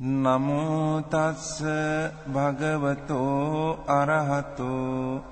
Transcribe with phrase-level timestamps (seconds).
[0.00, 1.62] නමෝ තස්ස
[2.34, 5.22] භගවතෝ අරහතෝ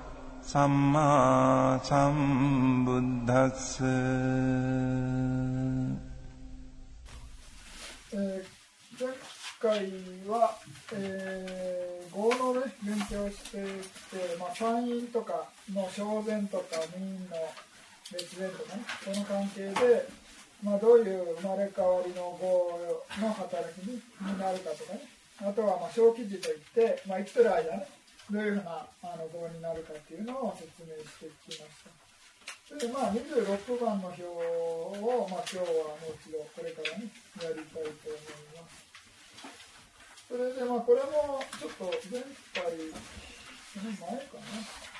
[0.43, 3.63] සම්මා සම්බුද්දස්ස
[8.13, 8.59] えー
[8.99, 9.07] 前
[9.61, 9.79] 回
[10.27, 10.57] は、
[10.93, 16.65] えー、語のね勉強してきて、まあ、山陰とかの小禅とか
[16.97, 17.37] 民の
[18.11, 20.07] 別禅とかねその関係で、
[20.64, 24.00] まあ、どういう生まれ変わりの語の働きに
[24.40, 25.04] なるかとかね
[25.44, 27.86] あとはまあ小記事といって、まあ、生きてる間ね
[28.32, 31.92] どういうふうなあの語になるかっていうのを説明してきました。
[32.66, 37.12] それでまあ26番の表を、まあ、今日はもう一度これからね
[37.44, 38.24] やりたいと思い
[38.56, 38.80] ます。
[40.26, 42.24] それでまあこれもちょっと前
[42.56, 42.72] 回
[43.76, 44.94] 前かな。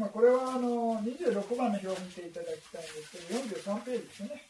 [0.00, 4.44] まあ、これはあの26番の表を見ていただきたいんですけど43ページですね。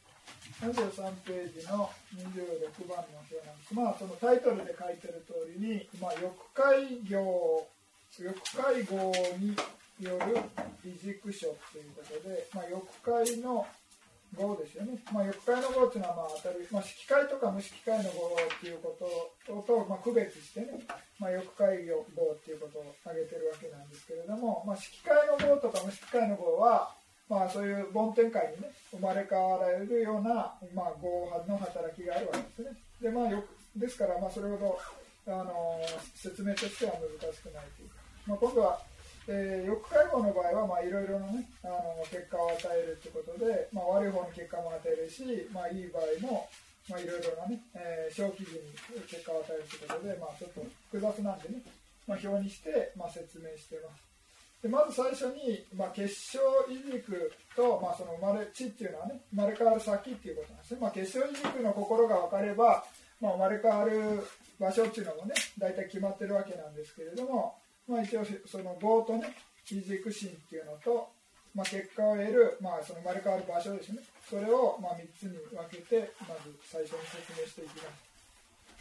[0.62, 3.74] 43ページの26番の表なんです。
[3.74, 7.66] まあそのタイトルで書いてる通りに、まあ、翼海行
[8.10, 9.56] 翼海号に
[10.00, 10.38] よる
[10.84, 13.66] 異軸書ということで、まあ、翼海の
[14.34, 18.96] 語ですよね、まあ、翼海の語っていうのはまあ当たる、まあ、色海とか無色海の語っていうこ
[19.46, 20.82] とと、まあ、区別してね、
[21.18, 26.94] まあ、翼海語っていうことを挙げてるわけなんですけれども、まあ、色海の語とか無色海の語は、
[27.30, 34.78] まあ、そういう梵天界にね生まれ変わられるような、まあ、語の働きがあるわけですねで,、まあ、よくですから、まあ、それほど
[35.28, 35.80] あの
[36.16, 37.94] 説明としては難しくないというか、
[38.26, 38.82] まあ、今度は
[39.28, 45.22] えー、翼介護の場合は、まあ、いろいろな、ね、あの結果を与えるということで、まあ、悪い方の結果も与えるし、
[45.54, 46.48] まあ、いい場合も、
[46.88, 48.74] まあ、いろいろな、ねえー、小記事に
[49.06, 51.62] 結果を与えるということで、まあ、ちょっと複雑なんでね、
[52.08, 54.09] まあ、表にして、まあ、説明してます。
[54.62, 56.38] でまず最初に、まあ、結晶
[56.68, 62.84] 異軸と、まあ、その生まれ地っていうのはね生まれ変わる先っていうことなんですね、まあ、結晶異軸の心が分かれば、
[63.20, 64.22] まあ、生まれ変わる
[64.60, 67.56] 場所っていうのもね大体決まってるわけなんですけれども、
[67.88, 69.34] まあ、一応その棒とね
[69.70, 71.08] 異軸心っていうのと、
[71.54, 74.02] まあ、結果を得る、まあ、その生まれ変わる場所ですね。
[74.28, 78.09] それをまあ3つに分けてまず最初に説明していきます。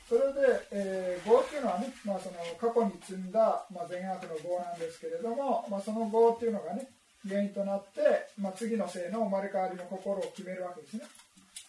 [0.09, 6.89] それで、えー、業っていうのはね、まあ、その過去に積んだ、まあ、善悪の業なんですけれども、まあ、その業っていうのがね
[7.29, 8.01] 原因となって、
[8.41, 11.05] まあ、次の生の生まれ変わりの心を決めるわけですね。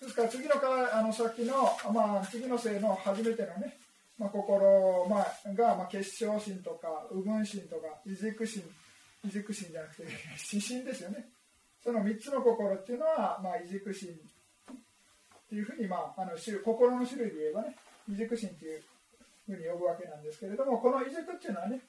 [0.01, 3.77] ですから次のかあの先の、まあ、次の生の初めてのね、
[4.17, 8.63] まあ、心、まあ、が、まあ、結晶心とか右分心とか異軸心
[9.27, 10.05] 異軸心じゃなくて
[10.51, 11.29] 指針ですよね。
[11.85, 14.15] その3つの心っていうのは、まあ、異軸心っ
[15.51, 17.77] ていうふうに、まあ、あの心の種類で言えばね
[18.13, 18.83] 異軸心っていう
[19.47, 21.81] ふうに呼ぶわけなんですけれどもこの異軸っていうのはね、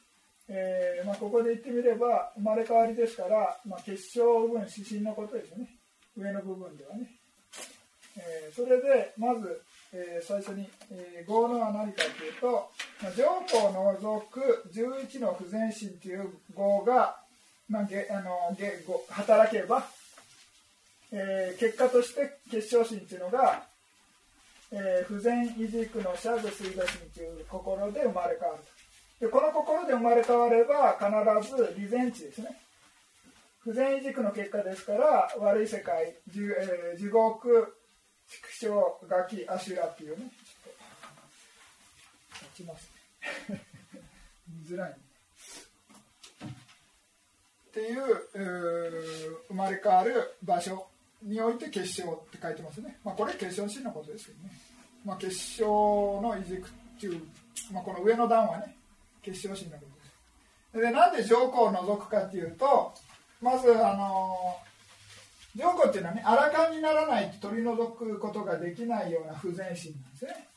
[0.47, 5.69] えーまあ、ここで言ってみれば生まれ変わりですから、まあ、結晶分指針のことですよね。
[6.17, 7.07] 上の部分ではね、
[8.17, 9.61] えー、それでまず、
[9.93, 12.69] えー、最初に、えー、業能は何かというと、
[13.01, 17.15] まあ、上皇を除く11の不全心という業が、
[17.69, 19.88] まあ、げあのげ働けば、
[21.13, 23.63] えー、結果として結晶心というのが、
[24.73, 28.63] えー、不全異軸のシャグ水道心という心で生まれ変わる。
[29.19, 32.57] でこの心で生まれ変われば必ず利前地ですね。
[33.59, 37.77] 不全異軸の結果ですから悪い世界地,、えー、地獄
[38.27, 38.68] 畜生
[39.07, 40.31] ガキアシュラっていうね
[40.63, 40.74] ちょっ
[42.33, 42.89] と立ちます
[43.50, 43.62] ね。
[44.47, 44.95] 見づらい、ね、
[47.69, 48.00] っていう
[49.50, 50.88] 生まれ変わる場所。
[51.23, 54.51] において結晶って書いてますね、まあ、これ結晶心のことですけどね、
[55.06, 55.65] まあ、結晶
[56.21, 57.21] の異軸っていう、
[57.71, 58.75] まあ、この上の段はね
[59.21, 59.85] 結晶心のこ
[60.73, 60.85] とです。
[60.85, 62.94] でなんで上皇を除くかっていうと
[63.41, 64.57] まずあの
[65.56, 70.47] 上皇っていうのはねあらかにならないと取り除くことができないような不全心なんですね。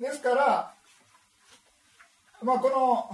[0.00, 0.74] ですから
[2.42, 3.10] まあ、この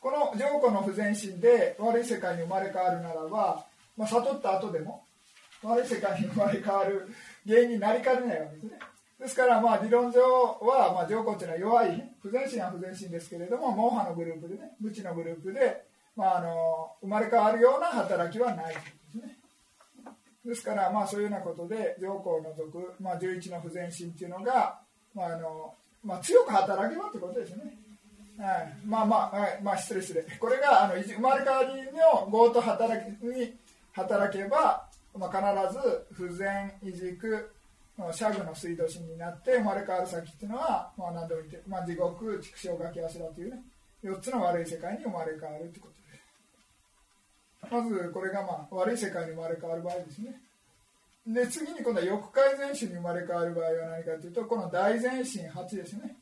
[0.00, 3.64] この上皇の不全心で悪い世界に生まれ変わるならば、
[3.96, 5.02] まあ、悟った後でも
[5.62, 7.08] 悪い世界に生まれ変わる
[7.46, 8.78] 原因になりかねないわけですね。
[9.18, 15.84] ですからまあ理論上はまあ上皇というのは弱い不全心は不全心ですけれども毛派のグループでね無知のグループで、
[16.16, 19.36] まあ、あの生まれ変わるような働きはないですね。
[20.44, 24.78] ですからまあそういうようなことで上皇の族、まあ、11の不全心っていうのが、
[25.14, 25.74] まああの
[26.04, 27.76] まあ、強く働けばということですね。
[28.38, 30.22] はい、まあまあ、はい、まあ失礼失礼。
[30.38, 33.52] これがあの生まれ変わりの業と働きに
[33.92, 34.87] 働けば、
[35.18, 37.54] まあ、必ず不全移軸
[38.12, 43.60] シャグの水道神になって生まれ変わる先っていうのは、まあ、何でも言って、まあ、地獄畜生ガキアスラというね。
[44.04, 46.18] 4つの悪い世界に生まれ変わるってことで
[47.68, 47.72] す。
[47.72, 50.40] まずこれが、まあ、悪い世界に生まれ変わる場合ですね。
[51.26, 56.16] で次に今度は欲界全種に生まれ変わる場合は何かというとこの大全身8ですね。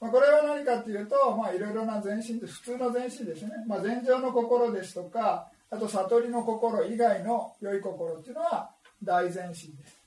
[0.00, 8.70] まあ、これは何かというと、まあ、いろいろな全身で普通の全身ですね、まあ、禅情の心ですとかあと悟りの心以外の良い心っていうのは
[9.02, 10.02] 大全身です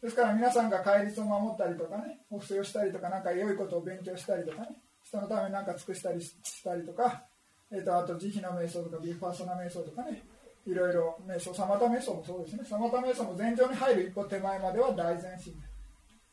[0.00, 4.68] ですから皆さんが戒律を守ったりとかねお布施をしたりとか何か良いことを勉強したりとかね
[5.04, 6.32] 人のために何か尽くしたりし
[6.62, 7.24] たりとか、
[7.72, 10.22] えーと、あと慈悲の瞑想とかビーファーソナ瞑想とかね
[10.66, 12.62] いろいろ瞑想、サマタ瞑想もそうですね。
[12.62, 15.68] サマタ瞑想も禅情に入る一歩手前までは大前進です。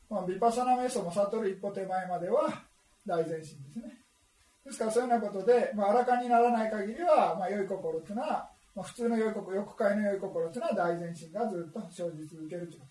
[0.09, 2.49] まあ、ビパサナ瞑想も悟る一歩手前までは
[3.05, 4.04] 大前進ですね
[4.65, 12.85] ですからそういうようなことで、まあ、らかにならない限りは、まあ、良い心というのは、まあ、普通の良い心欲界の良い心というのは大前進がずっと生じ続けるというこ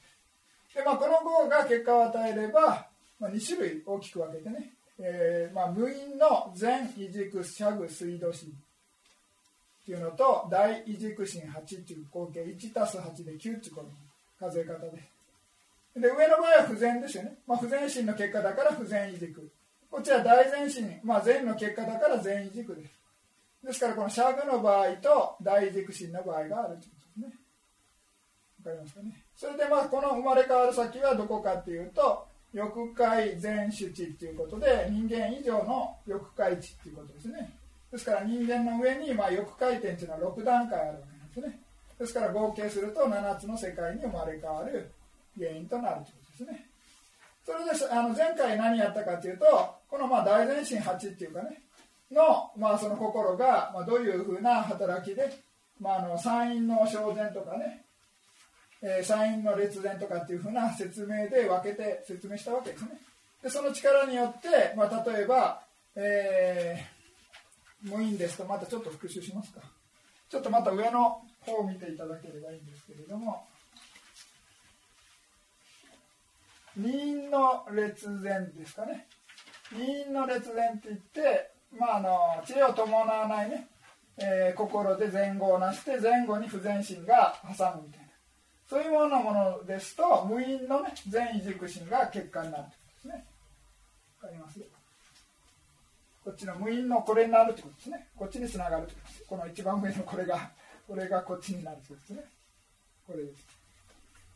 [0.73, 0.79] と。
[0.79, 2.87] で、まあ、この号が結果を与えれば、
[3.19, 13.89] まあ、2種類大きく分けてね、えーまあ、無因の全異軸シャグ水道心っていうのと大異軸心8っていう合計1たす8で9っていうこの
[14.39, 15.03] 数え方で。
[15.97, 19.49] で上の場合は不全ですよね、まあ、不全心の結果だから不全移軸
[19.95, 22.93] こちは大全心、まあ、全の結果だから全移軸です。
[23.63, 27.35] ですからこのシャグの場合と大軸心の場合があるということですね。
[28.65, 29.23] わかりますかね。
[29.37, 37.53] それでまあこの生まれ変わる先はどこかっていうと欲界全主地っていうことで人間以上の欲界地っていうことですね。
[37.93, 41.61] ですから人間の上にまあ欲界点っていうのは6段階あるわけなんですね。
[42.01, 44.91] ですから合計すると7つの世界に生まれ変わる
[45.39, 46.74] 原因となるということですね。
[47.45, 49.45] それであの前回何やったかというと
[49.89, 51.61] このまあ大前進8っていうかね
[52.11, 55.31] の,、まあその心が、まあ、どういうふうな働きで、
[55.81, 57.85] まあ、あの参院の正然とかね、
[58.83, 62.91] えー、参院の列伝とかっていうふうな説明で分けて説明したわけですね。
[63.43, 65.61] でその力によって、まあ、例えば、
[65.97, 69.61] えー、無因ですとまたちょっと復習しますか
[70.31, 73.47] ちょっとまた上の方を見ていただければいいんですけれども
[76.77, 79.07] 任の列前ですかね。
[79.73, 83.67] 任の列前って言って、まあ、あの知恵を伴わないね、
[84.19, 88.07] えー、心で前後をなして前後に不全心が挟むみたいな。
[88.69, 93.25] そういうようなものですと無因のね全移軸心が結果になるということですね。
[94.23, 94.61] わかります？
[96.25, 98.09] こっちの無因のこれになるということですね。
[98.17, 99.25] こっちにつながるということです。
[99.29, 100.51] この一番上のこれが
[100.89, 102.31] これがこっちになるということですね。
[103.07, 103.54] これです。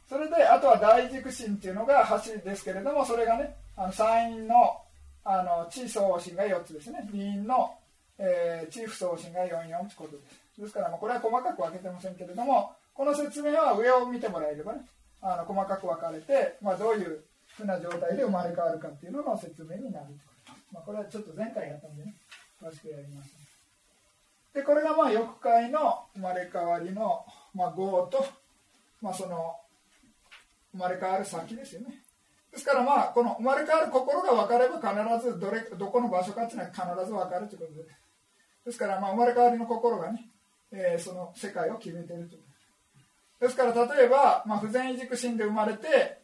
[0.09, 4.81] それであとは大軸心っていうのが橋ですけれどもそれがねあの山陰の
[5.25, 7.07] あの地層心が4つですね。
[7.13, 7.75] 二陰の、
[8.19, 10.19] えー、地不相心が44ということで
[10.57, 10.61] す。
[10.63, 14.81] ですからこれは細かく分けてませんけれどもこの説明は上を見てもらえればね
[15.23, 17.21] あの細かく分かれて、まあ、どういう
[17.57, 20.07] ふうな状態で生まれ変わるかっていうのの説明になる、
[20.73, 22.15] まあ、これはちょっと前回やったんでね
[22.61, 23.31] 詳しくやります。
[24.55, 27.25] でこれがまあ翌回の生まれ変わりの、
[27.55, 28.27] まあ、業と、
[29.01, 29.55] まあ、その
[30.73, 32.03] 生まれ変わる先ですよね。
[32.53, 37.83] ですからまあこの生まれ変わる心が分かれば必ずどれどこの場所かっていうのは必ず分かるということで。
[37.85, 37.89] す
[38.67, 40.31] ですからまあ生まれ変わりの心がね、
[40.73, 42.35] えー、その世界を決めてると。
[42.35, 42.49] いうこ
[43.41, 46.23] とですから例えば、まあ、不全移軸心で生まれて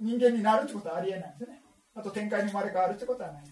[0.00, 1.62] 人間になるということはありえないんですね。
[1.94, 3.44] あと展開に生まれ変わるということはない。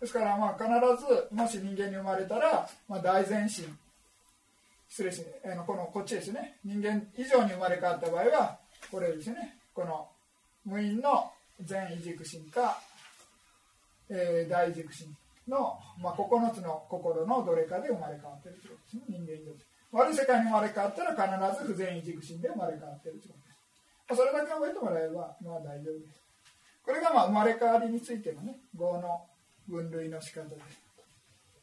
[0.00, 0.66] ですからまあ必
[1.06, 3.76] ずもし人間に生まれたら、まあ、大前進。
[4.88, 6.58] 失礼し、えー、このこっちですね。
[6.64, 8.58] 人間以上に生まれ変わった場合は
[8.90, 9.58] これですね。
[9.74, 10.08] この
[10.64, 12.80] 無因の全異軸心か、
[14.08, 15.08] えー、大軸心
[15.48, 19.18] の、まあ、9つの心のどれかで生まれ変わってるということですね。
[19.18, 23.58] 人間以上で悪い世界に生まれ変わったら必ず不全異軸心で生まれ変わってるということです、
[24.08, 26.22] まあ、それだけ覚えてもらえばまあ大丈夫です。
[26.84, 29.26] これがまあ生まれ変わりについてのね業の
[29.68, 30.82] 分類の仕方です。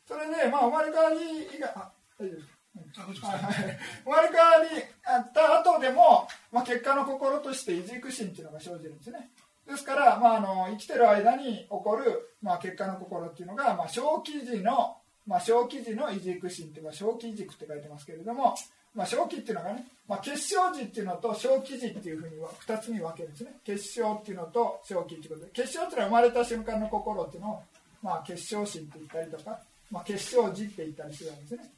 [0.07, 9.29] それでまあ生まれ変わり以外あ大丈夫です生まれ変わりあった後でも、まあ、結果の心として異軸心っていうのが生じるんですね。
[9.67, 18.55] ですから、まあ、あの生きてる間に起こる、まあ、結果の心っていうのが、まあ、小期時の、まあ、小期時の異軸心っていうか小期軸って書いてますけれども、
[18.95, 22.35] まあ、小期っていうのがね、まあ、結晶時っていうのと小期時っていうふうに
[22.67, 23.51] 2つに分けるんですね。
[23.63, 27.63] 結晶っていうのと小期っていうことで結晶っていうのは生まれた瞬間の心っていうのを、
[28.01, 31.71] まあ、結晶心って言ったりとか、まあ、結晶時って言ったりするんですね。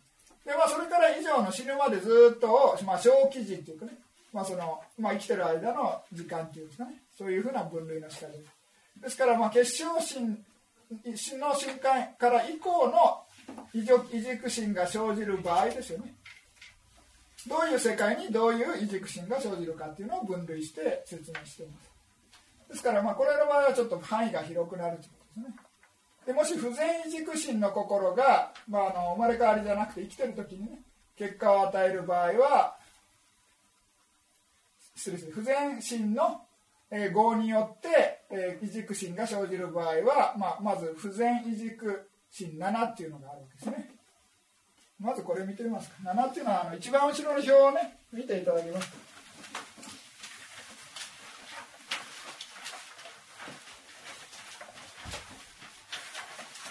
[0.46, 3.94] で、まあ、それから以上の死ぬまでずっと、まあ、小期時っていうかね、
[4.32, 8.28] まあそのまあ、生きてる間の時間っていうんですかねそういうふうな分類の仕方。
[8.28, 8.44] です
[9.02, 10.38] ですから、まあ、結晶心
[11.16, 13.24] 死の瞬間から以降の
[13.74, 13.82] 異
[14.22, 16.14] 軸心が生じる場合ですよね。
[17.48, 21.90] どういう世界にどういう異軸心が生じるかっていうのを分類して説明しています。
[22.70, 25.65] ですからまあこれの場合はちょっと範囲が広くなるということですね。
[26.26, 30.82] でもし不全異軸心の心が、まあ、あの生まれ変わりじゃなくて生きてる時にね
[31.18, 32.78] 結果を与える場合は
[34.96, 36.42] 失礼して不全心の
[36.92, 43.90] えー、業によって、えー、異軸心が生じる場合は、まあ、まず不全異軸心7っていうのがあるわけですね。
[45.00, 45.96] まずこれ見てみますか。
[46.06, 49.15] 7っていうのはあの一番後ろの表をね見ていただけます。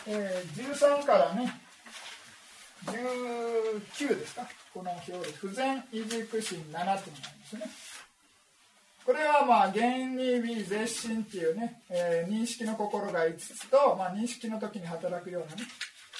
[0.06, 1.60] えー、13からね
[2.86, 4.46] 19ですか？
[4.72, 7.62] この表で不全異軸心7っていうのがあるんですね。
[9.06, 15.62] これはまあ原に微絶心っていうね、えー、認識の心が5つと、まあ、認識の時に働くようなね、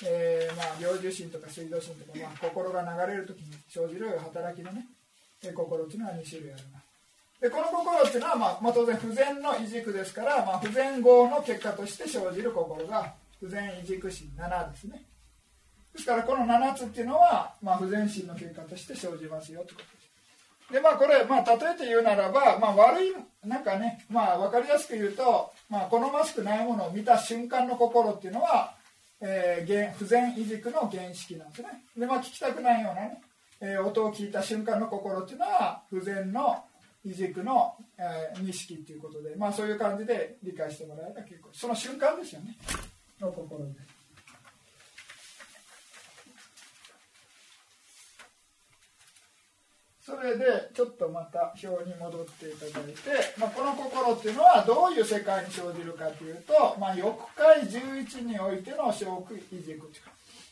[0.05, 4.87] えー、まあ領受心とか水道心とか、まあ、心が流れる時に生じる働きのね、
[5.43, 6.85] えー、心っていうのは2種類あります
[7.41, 15.05] でこの心っていうのは、まあまあ、当然不全の異軸ですから、まあ、不全合の結果として生じる心が不全異軸心7ですね。
[15.93, 19.91] ですからこの7つっていうのは、まあ、不全心の結果として生じますよってことで
[20.69, 20.73] す。
[20.73, 23.13] でまあこれ、まあ、例えて言うならば、まあ、悪い
[23.45, 28.75] なんかね、まあ、分かりやすく言うと、まあ、好ましくないものを見た瞬間の心っていうのは、
[29.21, 31.69] えー、不全異軸の原式なんですね。
[31.97, 33.23] で、まあ、聞きたくないようなね、
[33.61, 36.65] えー、音を聞いた瞬間の心っていうのは不全の
[37.05, 42.57] 異軸の、えー、認識っていうことで、まあ、そういう感じで理解してもらえば結構その瞬間ですよね。
[43.21, 43.95] の心です。
[50.05, 50.45] それで
[50.75, 53.01] ちょっとまた表に戻っていただいて、
[53.39, 59.91] まあ、この心っていうのはどういう世界に生じるかというと、まあ、欲界11においての小区異軸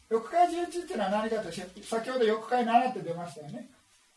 [0.09, 3.69] 欲界11っていうのは何かと先ほど欲界7って出ましたよね、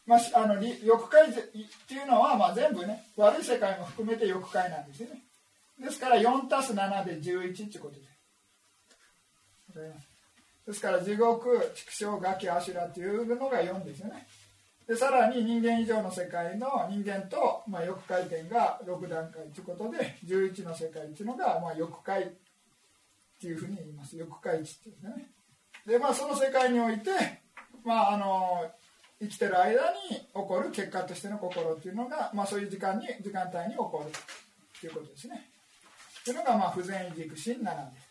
[0.08, 5.22] まあ、あの欲界っていうのはまあ全部ね悪い世界も含めて欲界なんですよね。
[5.80, 8.15] ですから4たす7で11ってことです。
[10.68, 14.28] ですから地獄畜生ガキアシュラっていうのが4ですよね。
[14.88, 22.28] でさらに人間以上の世界の人間と、まあ、欲界点が6段階ということで11の世界っていうのが、まあ、欲界っ
[23.42, 24.16] ていうふうに言います。
[24.16, 25.32] 欲界値っていうね。
[25.88, 27.12] でまあその世界において、
[27.84, 28.72] まあ、あの
[29.20, 34.12] 生きてる間に起こる結果としての心っていうのが、まあ、そういう時間に時間帯に起こる
[34.80, 35.50] ということですね。
[36.24, 38.05] というのが、まあ、不全異軸心7です。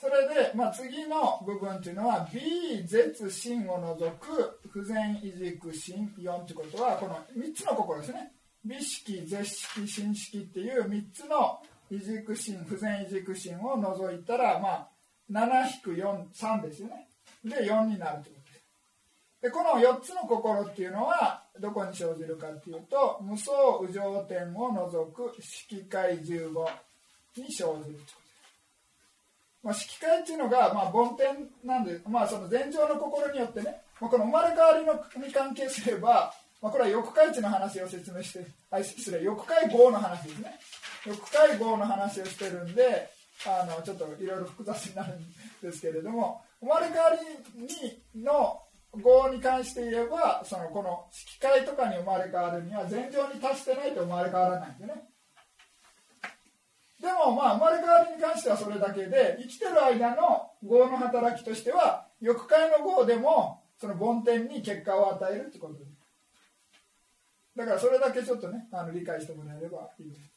[0.00, 8.32] それで、まあ、次の部分というのは B 絶心を除く不全異軸心4ということはこの3つの心ですね。
[8.64, 14.88] 美式絶式心式っていう3つの異軸心不全異軸心を除いたら、まあ、
[15.30, 17.08] 7-43ですよね。
[17.44, 18.64] で4になるということです。
[19.42, 23.52] でこの4つの心っていうのはどこに生じるかっていうと無双
[23.82, 26.48] 右上点を除く色界15
[27.36, 28.19] に生じると。
[29.62, 34.84] まあ、色界っていうのが、まあ、梵天なんで、まあ、その禅情の心によってね、まあ、この生まれ変わり
[35.20, 40.58] のに関係すれば、まあ、これは欲界地の話を説明して、あ失礼、欲界業の話ですね。
[41.06, 43.08] 欲界業の話をしてるんで、
[43.46, 45.24] あのちょっといろいろ複雑になるん
[45.62, 47.10] ですけれども、生まれ変わ
[47.56, 47.62] り
[48.14, 48.60] にの
[48.96, 55.09] 業に関して言えば、そのこの色界とかに生まれ変わるには、禅情に達してないと生まれ変わらないんでね。
[57.00, 65.74] でもまあ生まれ変わりに関してはそれだけで生きてる間の業の働きとしては欲界の業でもその梵天に結果を与えるってこと。
[65.74, 65.90] です
[67.56, 70.30] だからそれだけちょっとねあの理解してもらえればいいです。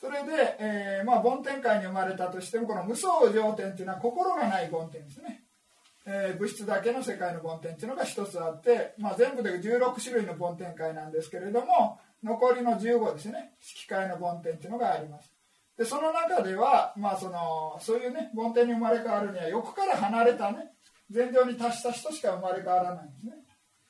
[0.00, 5.44] それで、えー、まあ梵天界に生まれたとしてもこの無双上天っていうのは心がない梵天ですね、
[6.06, 13.52] えー、物質だけの世界の梵天っていうのが一つあって、まあ、全部で16種類の梵天界なんですけれども残りの15ですね。
[13.60, 15.30] 色界の梵天っていうのがあります。
[15.80, 20.72] でその中では、まあ、そのそういうね梵天に生まれ変わるには欲から離れたね
[21.10, 23.32] 禅情に達した人しか生まれ変わらないんですね。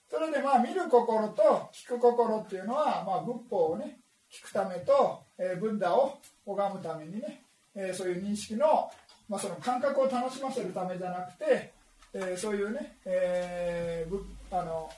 [0.09, 3.99] それでまあ見る心と聞く心っていうのは、まあ、仏法をね
[4.33, 7.43] 聞くためと、えー、ブッダを拝むためにね、
[7.75, 8.89] えー、そういう認識の,、
[9.29, 11.73] まあその感覚を楽しませるためじゃなくて、
[12.15, 14.89] えー、そういうね、えー、あの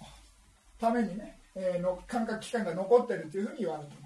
[0.79, 4.02] ためにね、えー、の感覚器官が残ってるというふうに言われています。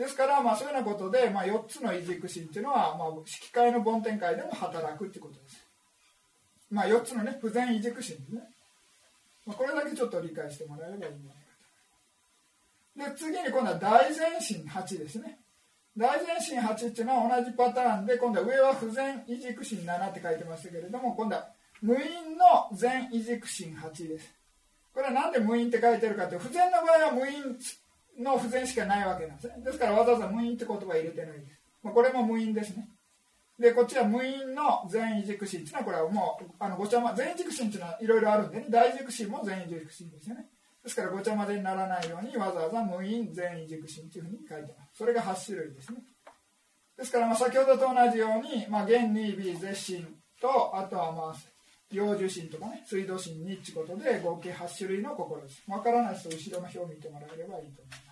[0.00, 5.62] ですから、まあ、そういうようなことで、まあ、4つの異軸心というのは、まあ、色界の梵天界でも働くということです、
[6.70, 8.40] まあ、4つのね不全異軸心ですね、
[9.44, 11.44] まあ、これだけちょっと理解してもらえればいいんじゃない
[13.04, 13.12] かと。
[13.12, 15.38] で次に今度は大前心8ですね。
[15.94, 21.46] 大前心8っていうのは同じパターンで今度は上は不全異軸心7って書いてましたけれども今度は
[21.82, 22.00] 無因
[22.38, 24.32] の全異軸心8です。
[24.94, 27.58] これは何で無因って書いてるかというと不全の場合は無因
[28.22, 29.48] の不全しかないわけなんです。
[29.48, 32.88] ねですからわざわざ無因って言葉入れてないです、まあ、これも無因ですね。
[33.58, 38.66] でこっちは無因の全異軸心っていうのはこれはもうあのごちゃま全異軸心っていうのはいろいろあるんでね。
[38.70, 40.46] 大軸心も全異軸心ですよね。
[40.82, 44.96] ですからごちゃ混ぜにならないようにわざわざ無因全異軸心というふうに書いてます。
[44.96, 45.98] それが8種類ですね。
[46.96, 50.06] ですからまあ先ほどと同じように、まあ、現に微絶心
[50.40, 51.34] とあとはまあ
[51.90, 55.62] 幼樹心とかね水道心にってことで合計8種類の心です。
[55.66, 58.09] 分からない人後ろの表を見てもらえればいいと思います。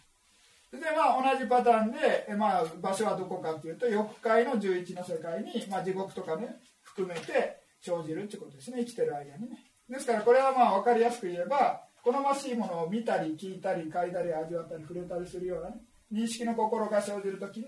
[0.73, 9.65] でまあ同じパターンで、まあ、場所はどこかっていうと欲界の11の世界に、まあ、地獄とかね含めて生じるってことですね生きてる間にね。
[9.89, 15.77] ですからこれはまあ分かりやすく言えば好ましいものを見たり聞いたり嗅いだり味わったり触れたりするような、ね、
[16.13, 17.67] 認識の心が生じるときに、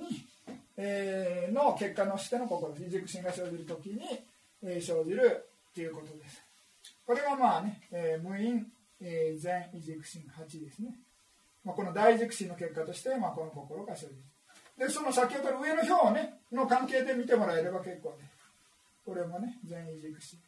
[0.76, 4.00] えー、の結果のしての心です軸心が生じるときに、
[4.62, 6.42] えー、生じるということです。
[7.06, 8.66] これがまあね、えー、無因、
[9.00, 10.94] えー、全異軸心8ですね、
[11.64, 14.16] まあ、この大軸心の結果として、まあ、この心が生じる。
[14.78, 18.30] でその先ほどの上の表をねの関係で見てもらえれば結構ね
[19.04, 20.38] これもね全異軸心。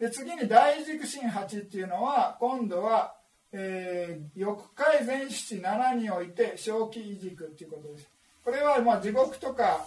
[0.00, 3.14] で次に大軸心8っていうのは今度は、
[3.52, 8.08] えー、欲界全七7において正気異軸っていうことです。
[8.44, 9.86] これはまあ地獄とか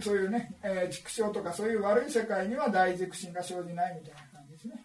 [0.00, 4.84] そういうね、えー、畜生とかそういう悪い世界には大軸心が生じないみたいな感じですね。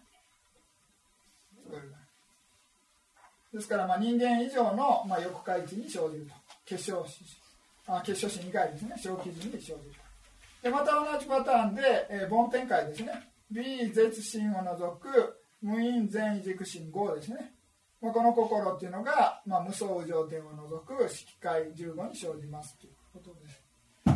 [3.54, 6.34] ですからまあ人間以上のまあ欲界値に生じると。
[6.66, 7.06] 結晶
[7.88, 8.96] あ結晶心以外ですね。
[8.98, 10.04] 小基準に生じると。
[10.64, 13.12] でまた同じパターンで、えー、梵天界ですね。
[13.52, 17.54] B 絶心を除く無因全異軸心5ですね、
[18.02, 23.64] まあ、この心っていうのが、まあ、無双有情点を除く色界15に生じますということです。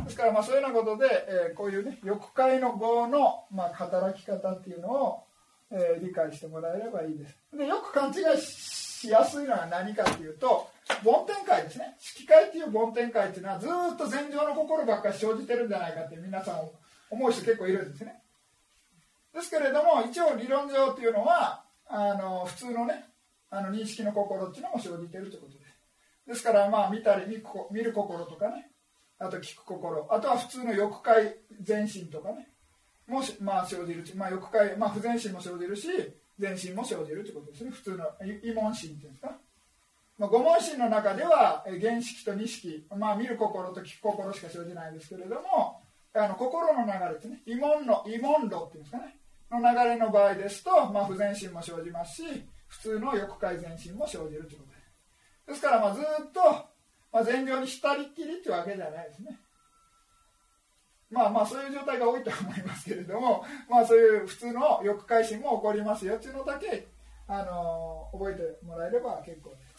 [0.06, 1.06] ですからまあそういうようなことで、
[1.50, 5.24] えー、こういうね欲界の業のまあ働き方っていうのを、
[5.72, 7.38] えー、理解してもらえればいいです。
[7.54, 10.68] でよく勘違いししやすいのは何かっていうと
[11.04, 11.96] 梵天界ですね。
[12.00, 16.62] 色界っていう梵天界っていうのはずっと禅情の心ばっかり生じてるんじゃないかって皆さん
[17.12, 18.24] 思う人結構いるんですね。
[19.36, 23.06] ですけれども一応理論上っていうのはあの普通のね
[23.52, 25.68] あの認識の心っていうのも生じてるということです。
[26.30, 27.28] ですからまあ見たり
[27.72, 28.72] 見る心とかね
[29.20, 30.08] あと聞く心。
[30.10, 32.48] あとは普通の欲界全身とかね
[33.06, 35.88] もしまあ生じるまあ、欲界、まあ、不全身も生じるし
[36.40, 37.72] 全身も生じるということですね。
[37.72, 38.06] 普通の
[38.44, 39.38] 異問心っていうんですか、
[40.18, 45.82] まあ、五問心の中では原式と二式、まあ、見る心と聞く心しか生じないですけれども
[46.14, 49.18] あの心の流れですね異問の異問論っていうんですかね。
[49.50, 52.24] の流れの場合ですと、まあ、不全身も生じますし
[52.68, 54.78] 普通の欲界全身も生じるということで。
[55.46, 56.78] すですからまあずっと
[57.12, 59.40] まあ、善良に浸りっきりっていうわけじゃないですね。
[61.10, 66.88] まあまあそういう状態が多いと思いますけれども まあそういう普通の欲回心も起こりますよっていうのだけ
[67.28, 69.78] あの覚えてもらえれば結構です。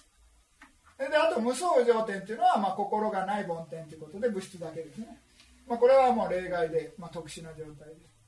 [1.11, 5.23] であと無双状点っていうのは、まあ、心がない梵天ということで物質だけですね、
[5.65, 8.19] まあ、これはもう例外で、まあ、特殊な状態です。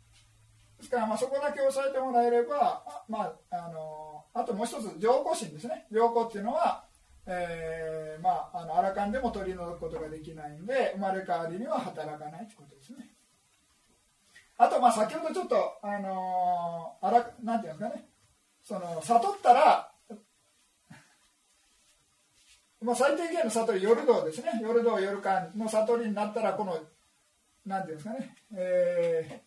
[0.79, 5.87] ですからまあそこだけ押さえてもらえればあ,、まあ、あのあともう一つ上古心ですね。
[5.91, 6.85] 上古っていうのは
[7.31, 13.11] え、まあ、あのアラカンでも取り除くことができないんで生まれ変わりには働かないということですね。
[14.59, 18.05] あとまあ先ほどちょっとあのー、あらなんていうんですかね。
[18.62, 19.90] その悟ったら
[22.83, 24.59] まあ、最低限の悟り夜道ですね。
[24.62, 26.79] 夜道夜間の悟りになったらこの
[27.64, 29.43] なんていうんですかね、え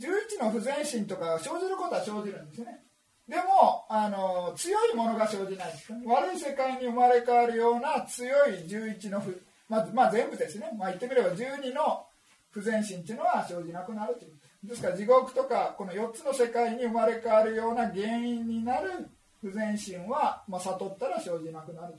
[0.00, 0.08] ー、
[0.38, 2.89] 11の不全心とか生じることは生じるんですね。
[3.30, 5.72] でもあの強いものが生じない。
[6.04, 12.04] 悪い世界に生まれ変わるような強い11の不、まあ、まあ、全部ですね、まあ、言ってみれば12の
[12.50, 14.32] 不全心っていうのは生じなくなるという。
[14.64, 19.08] ですから地獄とかこの4つの世界に生まれ変わるような原因になる
[19.40, 21.94] 不全心は、まあ、悟ったら生じなくなる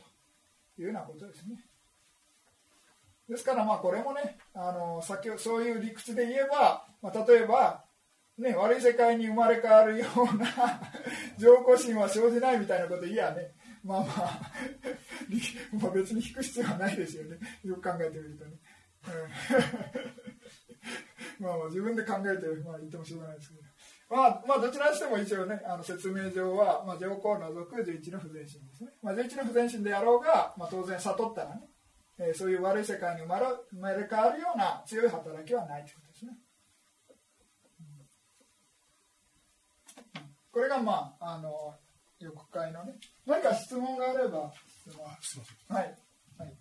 [0.75, 1.63] というようなことですね。
[3.29, 7.85] ですからまあこれもねあの先そういう理屈で言えば、まあ、例えば
[8.41, 10.47] ね、悪い世界に生まれ変わるような
[11.37, 13.53] 上皇心は生じないみたいなこといやね。
[13.83, 14.51] まあまあ
[15.79, 17.37] まあ別に引く必要はないですよね。
[17.63, 18.57] よく考えてみるとね、
[21.39, 23.61] まあまあ自分で考えて、まあ、言ってもしょうがないですけど。
[24.09, 28.91] まあ、まあ、どちらにしても一応ね、あの説明上は、まあ、上皇を除く11の不全心ですね。
[29.01, 31.69] まあ、11の不全心であろうが、まあ、当然悟ったらね、
[32.19, 35.93] えー、そういう悪い世界に生まれ生まれ変わるような強い働きはないと。
[40.51, 41.75] これが、まあ、あの、
[42.19, 42.93] 予告会のね、
[43.25, 44.51] 何か質問があれば、
[45.21, 45.45] 質問。
[45.69, 45.95] はい。
[46.37, 46.53] はい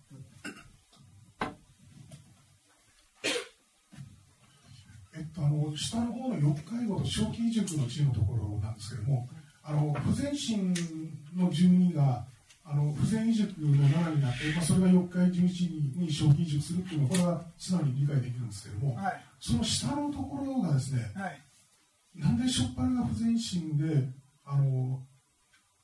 [5.13, 9.27] えっと、あの下の方の四日後と小規塾の地のところなんですけれども、
[9.61, 10.73] あの不全心
[11.35, 12.25] の住人が
[12.63, 21.41] あの不全移塾の7になって、まあ、それが四日11日に小規塾するっていうのは、これは素直に理解できるんですけれども、はい、その下のところがですね、はい、
[22.15, 24.07] なんでしょっぱなが不全心で、
[24.45, 25.01] あの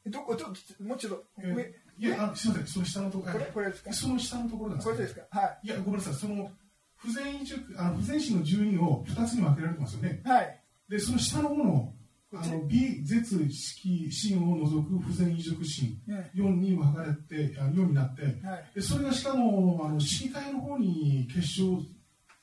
[0.06, 3.94] どこちょっともうちょっとえいやあすみません、その下のところ、これこれですか？
[3.94, 6.52] その下のところなんですか、これですか、はい、いや、ごめんなさい、その
[6.96, 10.22] 不全移あの不全心の住人を2つに分けられてますよね。
[10.26, 10.60] はい。
[10.90, 11.94] で、その下の方の、
[12.34, 16.02] あの、微絶式心を除く不全移植心、
[16.34, 21.82] 4に分かれて、4になって、はい、でそれがしかも、あの、市議会の方に結晶、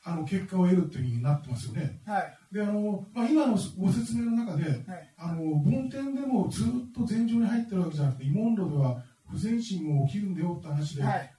[0.04, 2.00] あの、結果を得るというふうになってますよね。
[2.06, 2.54] はい。
[2.54, 11.30] で、あの、まあ、今のご説明の中で、はい、あの、梵天でもずっと禅情に入ってるわけじゃなくて、慰問路では不全心も起きるんだよって話で、はい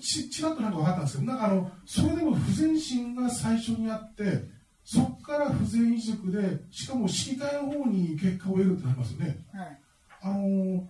[0.00, 4.44] ちちらっとなんか分かったんですけどなんかあのそれでも不全心が最初にあって
[4.84, 9.80] そこから不全移植でしかも市議会の方に結果を得るってなりますよね、はい、
[10.22, 10.88] あの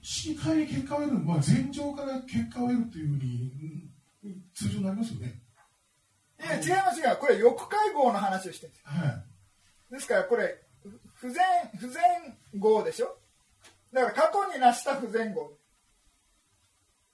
[0.00, 3.87] 市議会に結果を得る、まあ、前場から結果を得るというふうに
[4.54, 5.42] 通常になりますよね。
[6.40, 9.24] いや違います違うこれ翼会合の話をしてるんです、は
[9.90, 10.62] い、ですからこれ
[11.14, 11.42] 不全
[11.80, 12.02] 不全
[12.60, 13.18] 号でしょ？
[13.92, 15.50] だから過去に成した不全号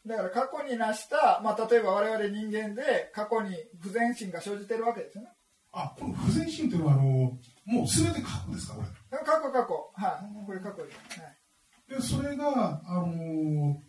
[0.06, 5.30] だから過去に成した、まあ、例えば我々人間で過去に不全心が生じてるわけですよね。
[5.72, 7.02] あ、この不全心というのはあの
[7.64, 9.18] もうすべて過去ですかこれ。
[9.18, 9.90] 過去過去。
[9.94, 10.46] はい。
[10.46, 11.20] これ過去です。
[11.20, 13.80] はい、でそれがあの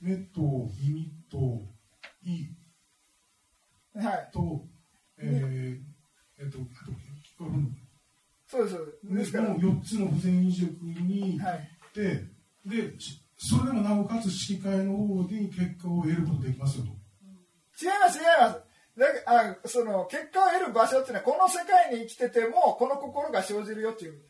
[0.00, 1.62] 目と耳と
[2.26, 2.50] 胃
[3.94, 4.30] はい。
[4.32, 4.64] と、
[5.18, 6.92] えー、えっとあと
[8.48, 8.76] そうです。
[8.76, 9.32] そうです。
[9.32, 9.54] から。
[9.54, 12.24] 4つの不全移植に、はい、で
[12.66, 12.94] で
[13.38, 16.90] それでもなおかつ指揮会の方に結果を得ることできますよと。
[17.80, 18.66] 違います違います。
[18.96, 24.22] だあその結果を得る場所っていうのはこの世界に生きててもこの心が生じるよっていう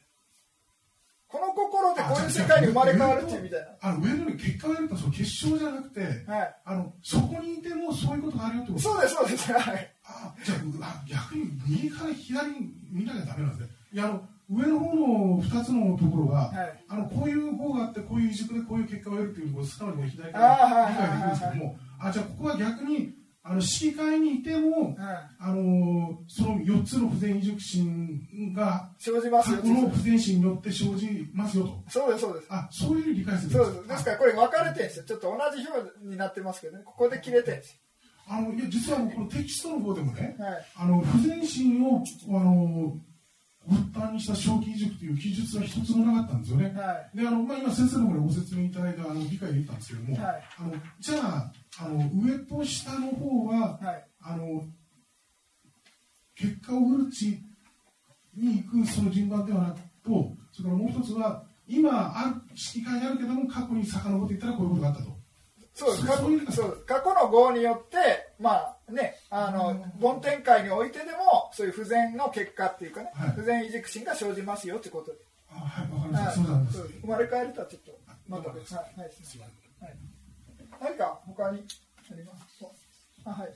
[1.29, 3.67] この心でこういう世界に生まれ変わるっていうみたいな。
[3.81, 8.83] あの上のに結果を得るとその結晶じゃなくて、はい、あのそこにいてもそういうことがあるよってこと。
[8.85, 9.53] そうですそうです。
[9.53, 9.97] はい。
[10.09, 23.15] あじゃあ逆に右から左に見なきゃダメなんですねいやあの上の方の2つのところは、はい、あのこういう方があってこういう軸でこういう結果を得るというのを素直に左から理解できるんですけどもあじゃあここは逆に
[23.49, 24.97] あの市議会にいても、
[25.39, 29.59] あのその4つの不全移植心が生じますよ。
[29.63, 31.85] この不全心によって生じますよと。
[31.89, 32.47] そうですそうです。
[32.51, 33.89] あそういう理解するそうです。
[33.89, 35.05] ですからこれ分かれてるんですよ。
[35.05, 36.83] ちょっと同じ表になってますけどね。
[36.85, 37.79] ここで切れてるんですよ。
[38.29, 42.97] あのいや実はこのテキストの方でもね、はい、あの不全心をあの
[43.69, 46.75] 発端にした小規塾という記述は一つもなかったんですよね。
[46.77, 54.65] はい、であのまあ、今先生の方でご説明いただいたあの理解できたんですけども、はい、あのじゃああの上と下の方は、はい、あの
[56.35, 57.39] 結果を得る地
[58.37, 62.35] に行くその順番ではなくとそれからもう一つは今ある
[62.75, 65.17] 指揮会にあるけども過去に遡っていったらこういうことがあったと。
[65.79, 65.99] そうで
[66.53, 67.99] す過去の号によって、
[68.41, 75.19] まあね、あの梵天界においてでもそういう不全の結果っていうかね、はい、不全移軸心が生じますよということで。
[75.51, 76.31] あはい、わかりました。
[76.33, 76.79] そうなんです。
[77.03, 78.75] 生まれ変えるとはちょっとまた別。
[78.75, 79.97] はい、はい、はい。
[80.81, 81.65] 何か他に
[82.11, 82.65] あります
[83.25, 83.55] あはい。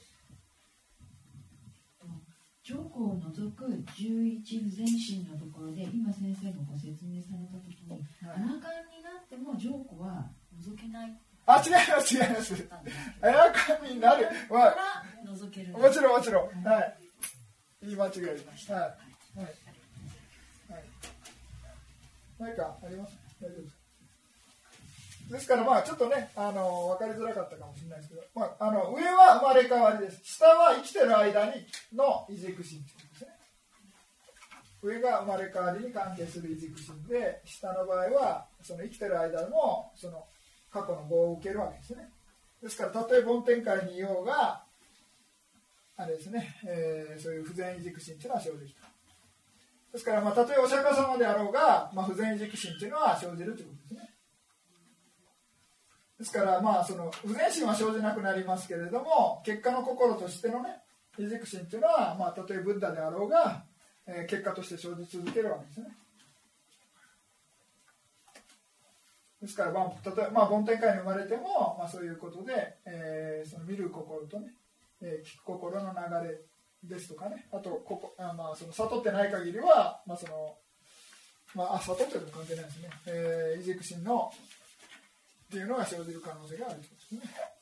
[2.62, 11.16] 上皇を除く11不全心のところで今先生がご説明された時に、はい、アラカンになっても上皇は除けない
[11.46, 12.54] あ、違います、違います。
[12.54, 14.28] エアコンになる。
[14.50, 14.74] まあ、
[15.78, 16.64] もちろん、もちろん。
[16.64, 16.96] はい。
[17.82, 18.74] 言い間違えました。
[18.74, 18.82] はい。
[18.84, 19.44] はい。
[19.44, 20.84] はい。
[22.38, 23.16] 何かあります？
[23.40, 23.80] 大丈夫です
[25.30, 31.52] ですからまあちょっとねあの分かりづらかったかもしれないですけど、まあ、あの上は生まれ変わりです下は生きてる間に
[31.94, 33.30] の移軸心ですね
[34.82, 40.26] 上が生まれ変わりに関係する移軸心で下の場合はその生きてる間のその
[40.70, 42.08] 過去の業を受けるわけですね。
[42.62, 44.62] ですからたとえ梵天界にいようが
[45.96, 48.74] あれですね、えー、そういう不全移軸心というのは生じると。
[49.92, 54.10] ですから、まあ、たとえお釈迦様であろうが、まあ、不全移軸心というのは生じるということですね。
[56.18, 60.76] ですからまあその不全心は生じなくなりますけれども結果の心としてのね
[61.16, 63.64] 非軸心っていうのは、まあ、たとえブッダであろうが、
[64.06, 65.86] えー、結果として生じ続けるわけですね。
[69.40, 74.48] ですから、まあ、例えば、まあ、梵天界に生まれても、まあ、そういうことで、えー、その見る心とね、
[75.00, 76.40] えー、聞く心の流れ
[76.84, 80.56] ですとかねあとここあ、まあ、その悟ってない限りは、まあその
[81.54, 87.59] まあ、あ悟ってるも関係ないですね、えー、異軸心のっていうのが生じる可能性があるということですね。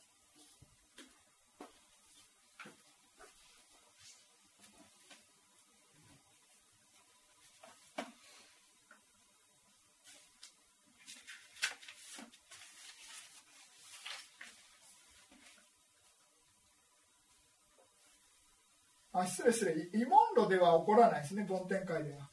[19.21, 19.89] あ失礼失礼。
[19.93, 22.29] 異問路では起こらないですね梵天界では。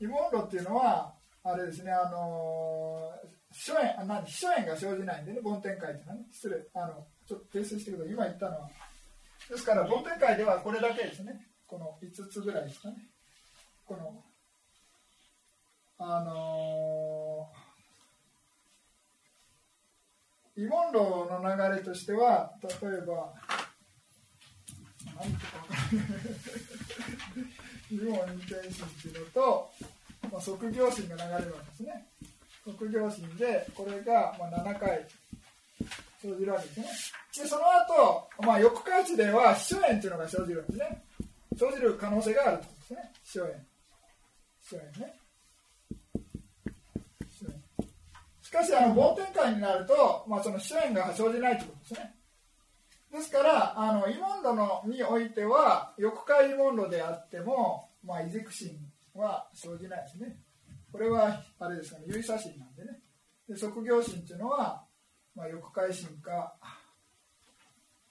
[0.00, 6.26] 異問路っていうのはあれですねあのー、初縁あ何初縁が生じないんでね梵天界っていうのはね。
[6.32, 6.56] 失礼。
[6.74, 8.12] あのちょっと訂正してください。
[8.12, 8.70] 今言ったのは。
[9.48, 11.46] ですから梵天界ではこれだけですね。
[11.66, 12.96] この5つぐらいですかね。
[13.86, 14.22] この
[16.00, 23.34] あのー、異問路の流れとしては例えば
[25.18, 25.64] 何とか
[27.88, 29.70] 日本運転心っていうのと、
[30.30, 32.06] まあ、測量心が流れるわけですね。
[32.64, 35.06] 測量心でこれがまあ7回
[36.22, 36.86] 生じるわけですね。
[37.44, 41.02] でその後、まあ翌回地では秘書炎っていうのが生じるんですね。
[41.58, 43.12] 生じる可能性があるとですね。
[43.24, 45.14] 秘書炎秘書炎ね
[48.42, 52.14] しかしあの梵天界になると、まあ、その秘書炎が生じないということですね。
[53.12, 60.40] ですからあのイモンドのにおいては翼界イモンドであっても、まあ、イジクシンは生じないですね。
[60.92, 63.00] これはあれですかね有差心なんでね。
[63.48, 64.84] で測業心っていうのは、
[65.34, 66.54] まあ、翼界心か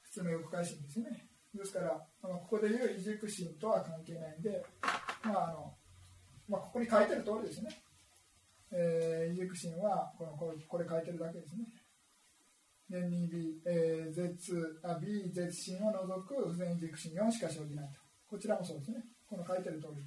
[0.01, 1.27] 普通の翼界心ですね。
[1.53, 4.63] ですからあのここでいうイジク心とは関係ないんで、
[5.23, 5.73] まああの
[6.49, 7.69] まあ、ここに書いてる通りですね、
[8.71, 11.65] えー、イジク心はこのこれ書いてるだけですね。
[12.89, 18.00] 年に B、えー、絶あ B 絶心を除く不全軸心4しか生じないと。
[18.28, 19.04] こちらもそうですね。
[19.30, 20.04] この書いてる通り。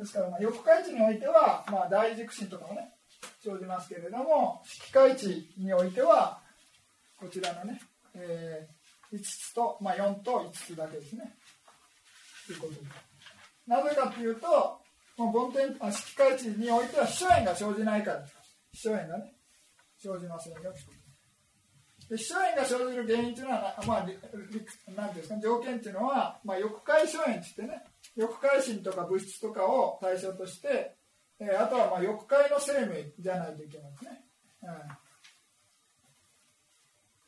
[0.00, 2.94] ですから、まあ、横回地においては、まあ、大軸心とかもね
[3.44, 6.40] 生じますけれども色回地においては
[7.18, 7.78] こちらのね、
[8.14, 11.36] えー、5つと、まあ、4と5つだけですね。
[12.46, 12.80] ということで。
[13.66, 14.79] なぜかというと
[15.20, 18.24] もう梵天あ色界地においては秘書炎が生じないから。
[18.72, 19.34] 秘書炎がね
[19.98, 20.60] 生じませんよ。
[22.08, 24.06] で秘書炎が生じる原因というのは、まあ、
[24.96, 27.84] なんですか条件っていうのは、まあ、翼界所炎って言ってね
[28.18, 30.96] 翼界心とか物質とかを対象として、
[31.38, 34.24] えー、あとはまあ翼界の生命じゃないといけないですね、
[34.62, 34.66] う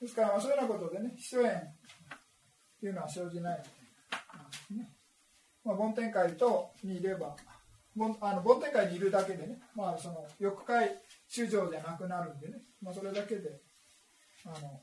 [0.05, 1.53] ん、ですから、そういうようなことでね秘書炎っ
[2.81, 3.63] ていうのは生じない、
[4.71, 4.89] ね。
[5.63, 7.37] まあ、梵天界とにいれば
[8.21, 13.61] あの梵天界にいるだけでね、まあ、その欲界主情じゃなくなるんでね、まあ、それだけで
[14.47, 14.83] あの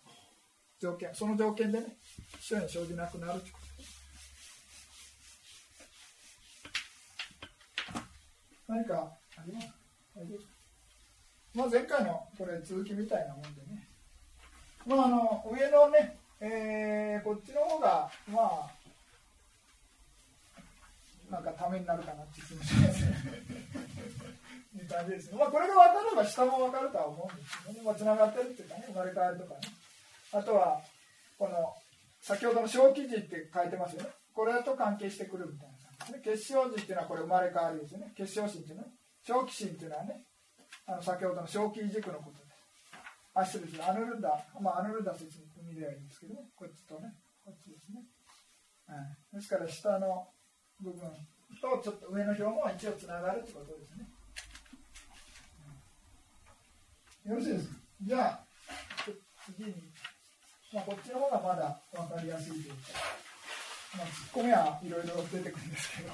[0.80, 1.98] 条件その条件でね
[2.40, 3.70] 主に生じなくなるということ。
[8.68, 9.68] 何かあります？
[9.68, 9.74] か
[11.56, 13.88] まあ、前回のこれ続きみたいなもんでね、
[14.86, 18.70] まあ、あの上のね、えー、こっちの方がまあ
[21.30, 23.60] なんかためになるかなって気もしますね。
[24.90, 25.38] 感じですね。
[25.38, 27.82] まあこれが分かれば下も分かるとは思うんですけどね。
[27.86, 29.60] まあ繋がってるっていうかね、生まれ変わりとかね。
[30.34, 30.82] あとは、
[31.38, 31.74] この、
[32.22, 34.10] 先ほどの小記事って書いてますよね。
[34.34, 36.36] これと関係してくるみたいな感じでね。
[36.36, 38.12] 結晶時っていうのはこれ生まれ変わりですよね。
[38.18, 40.24] 結晶心っていうのは、ね、小気心っていうのはね、
[40.86, 42.50] あの先ほどの小気軸のことで。
[43.34, 43.84] あ、失礼です。
[43.86, 46.50] アヌルダ、まあアヌルダ説見ればいいんですけどね。
[46.56, 47.14] こっちとね、
[47.46, 48.02] こっちですね。
[48.88, 48.96] は
[49.34, 50.28] い、ですから下の
[50.82, 51.02] 部分
[51.62, 54.08] とちょっと上の表も一応つながるってことですね。
[57.26, 57.76] よろしいですか？
[58.04, 58.40] じゃあ、
[59.58, 59.74] 次に、
[60.74, 62.76] まあ、こっちの方がまだ分かりやすいというか、
[63.98, 66.14] まあ、ツッコミはいろいろ出てくるんですけど、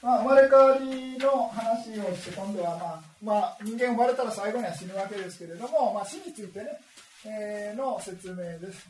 [0.08, 6.80] まあ、生まれ変わりの話をして、今度は、まあ、まあ、人間生まれたら最後には死ぬわけですけれども、まあ、死についてね、
[7.26, 8.88] えー、の説明です。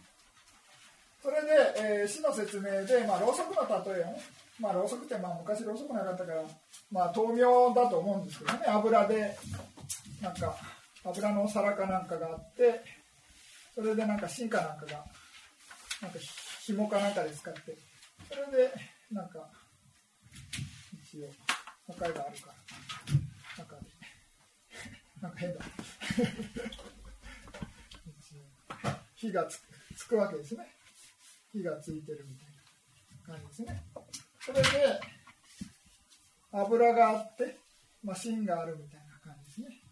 [1.22, 4.22] それで、えー、死の説明で、まあ、ろうそくの例えをね、
[4.58, 6.42] まあ、ろうそくって、まあ、昔ろうそくなかったから、
[6.90, 9.36] まあ、豆苗だと思うんですけどね、油で、
[10.22, 10.56] なんか、
[11.04, 12.82] 油のお皿かなんかがあって、
[13.74, 15.04] それでなんか芯かなんかが、
[16.02, 16.18] なんか
[16.62, 17.60] 紐かなんかで使って、
[18.28, 18.72] それで
[19.10, 19.48] なんか
[21.02, 21.28] 一応
[21.86, 22.24] 他があるか
[23.58, 23.82] ら中で。
[25.20, 25.60] なんか変だ。
[29.14, 29.60] 火がつ
[29.96, 30.79] つくわけですね。
[31.52, 32.48] 火がついてるみたい
[33.26, 33.82] な感じですね。
[34.40, 35.00] それで
[36.52, 37.58] 油があって、
[38.02, 39.90] まあ、芯があるみたいな感じですね。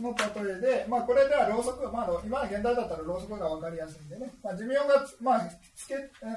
[0.00, 4.84] の例えで、まあ、これではろうそく、まあ、今の現代だったらろうそくが分かりやすいんでね、まあ、寿命が、
[5.20, 5.94] まあつけ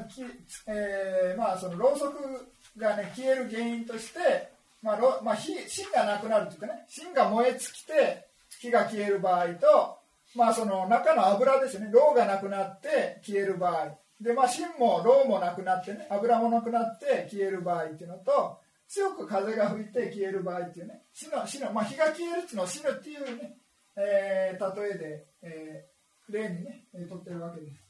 [0.10, 0.24] き
[0.68, 8.28] えーまあ、そのろうそくが、ね、消える原因として、まあろまあ、火芯がなくなるというかね芯が燃え尽きて
[8.60, 10.01] 火が消える場合と、
[10.36, 11.90] まあ、その中の油ですね。
[11.92, 13.98] ろがなくなって消える場合。
[14.22, 23.58] で、まあ、芯もろもなくなってね油もなくなって消える場合っていうのと強く風が吹いて消える場合っていうね死の死の、まあ、火が消えるっていうのを死ぬっていうね、
[23.96, 27.82] えー、例えで、えー、例にね取ってるわけです。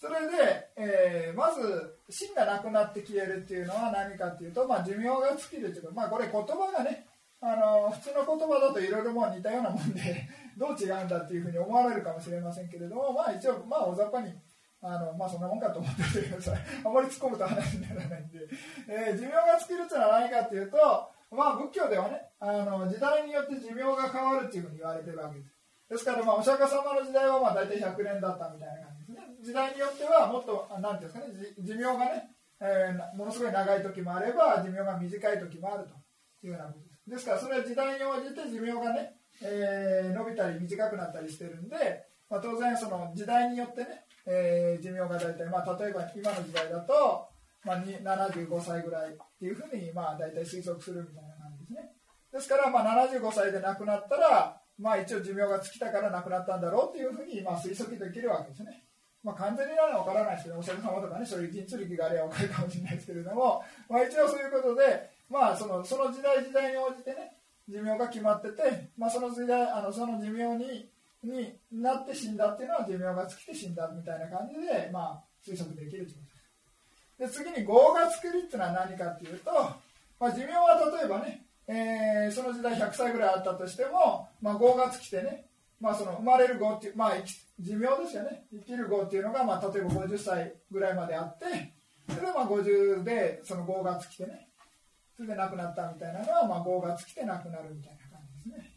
[0.00, 7.07] それで、えー、まず芯がなくなって消えるっていうのは何かっていうと、まあ、寿命が尽きるっていうか、まあ、これ言葉がね
[7.40, 14.34] あの普通の言葉だといろいろもう似たようなもんで どう違うんだっていうふうに思われるかもしれませんけれども、まあ、一応、まあ、大雑把に
[14.80, 16.58] あのまあそんなもんかと思っててください。
[16.84, 18.38] あまり突っ込むと話にならないんで、
[18.88, 20.78] えー、寿命が尽きるっていうのは何かっていうと
[21.30, 25.58] まあ仏教ではねあの時代によって寿命が変わるっていうふうに言われてるわけです。
[25.90, 29.36] ですからまあお釈迦様の時代はまあ大体100年だったみたいな感じですね。
[29.40, 35.94] 時代によってはもっと何ていうんですかね寿命がね、えー、ものすごい長い時もあれば寿命が短い時もあると
[36.46, 36.87] いうようなこと。
[37.08, 47.28] ですからそれは時代に応じて寿命がね、えー、伸びたり短くなったりしてるんで、まあ、当然その時代によってねえー、寿命が大体、まあ、例えば今の時代だと、
[47.64, 51.90] まあ、75歳ぐらいっていうふうに、まあ、大体推測するみたいな感じですね。
[52.30, 58.84] ですから、まあ、75歳で亡くなったら、まあ、一応寿命が尽きたから亡くなったんだろうっていうふうに、まあ、推測できるわけですね、
[59.24, 67.36] まあ、完全になのは分からないですけどお釈迦様とかねそういう人力があれば分かるかもしれないですけれども、まあ、一応そういうことで、まあ、そのその時代時代に応じてね
[67.68, 70.88] 寿命が決まってて、まあ、その時代あのその寿命に
[71.22, 76.16] になって死んだっていうのは寿命が尽きて死んだみたいな感じで、まあ、推測できるです。
[77.18, 79.50] で次に業が作りっていうのは何かっていうと、
[80.20, 85.46] まあ、寿命は例えばね、えー、その時代100歳ぐらいあったとしても、まあ、業が尽きてね、
[85.80, 87.12] まあ、その生まれる業っていう、まあ、
[87.58, 91.44] 寿命ですよね生きる業っていうのが、まあ、例えば50歳ぐらいまであって
[92.08, 94.47] それでまあ50でその業が尽きてね
[95.18, 98.70] それで亡くなったみたいなのは、まあ、業が尽きて亡くなるみたいな感じですね。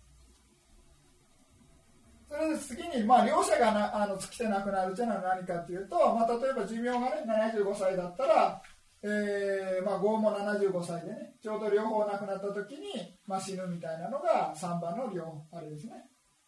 [2.28, 8.60] それで次に、まあ、両者がなあの尽きてなくなるというのは何かというと、まあ、例えば寿命がね75歳だったら、
[9.04, 12.88] えーまあ、5も75歳でねちょうど両方亡くなった時に、
[13.28, 15.94] まあ、死ぬみたいなのが3番の両あれですね、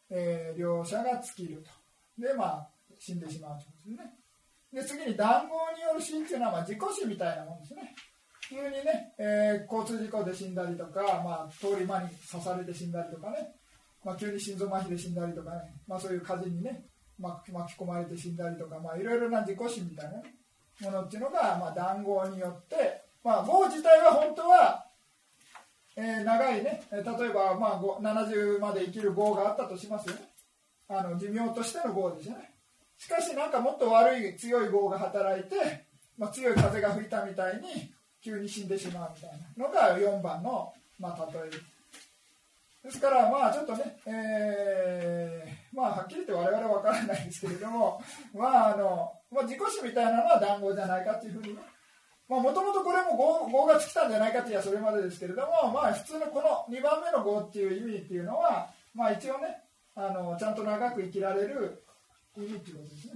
[0.09, 1.69] えー、両者が尽きると。
[2.19, 4.03] でまあ死んでしまうというこ
[4.73, 4.97] とですね。
[4.97, 7.93] で次に談合による死っていうのは、まあ、自己死みたいなもんですね。
[8.53, 13.55] 急にね、えー、交通事故で死んだりとか、まあ、通り魔に刺されて死んだりとかね。
[14.03, 16.85] まあ、急に心臓麻痺で死んだりとかね、まあ、そういう火事にね、
[17.19, 20.21] 巻き込まれて死んだりとか、まあ、いろいろな自己死みたいな、
[20.81, 24.85] ものっていうのが、まあ、談合によって、まあ、業自体は本当は、
[25.95, 26.83] えー、長いね。
[26.91, 30.21] 例えば、まあ、70まで生きる業があったとしますよね。
[30.89, 32.55] あの寿命としての業ですよね。
[32.97, 35.87] しかしなんかもっと悪い強い業が働いて、
[36.17, 41.73] まあ、強い風が吹いたみたいに急に死んでしまうみたいなのが4番の、まあ、例え
[42.83, 48.01] ですから、まあちょっとね、えー、まあはっきり言って我々は分からないですけれども、
[48.35, 51.61] まああの、まあ、自己死みたいなのは談合じゃないかというふうにね、
[52.27, 59.63] もともとこれも合が尽きたんじゃないかっていうのはそれまでですけれども、まあ普通のこの2番目の合っていう意味っていうのは、まあ一応ね、
[59.95, 61.85] あのちゃんと長く生きられる
[62.35, 63.13] 意味っていうことですね。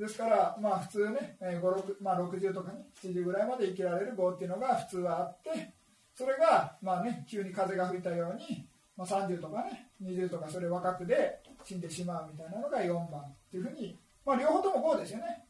[0.00, 5.74] ですから、まあ普通ね、5 6まあ、60とかね、70ぐらいまで生きられる合っていうのが普通はあって、
[6.14, 15.42] それが、まあね、急に風が吹いたように、まあ、30とかね20とかそれ若くで死んでしまうみたいなのが4番っていうふうに、まあ、両方とも5ですよね、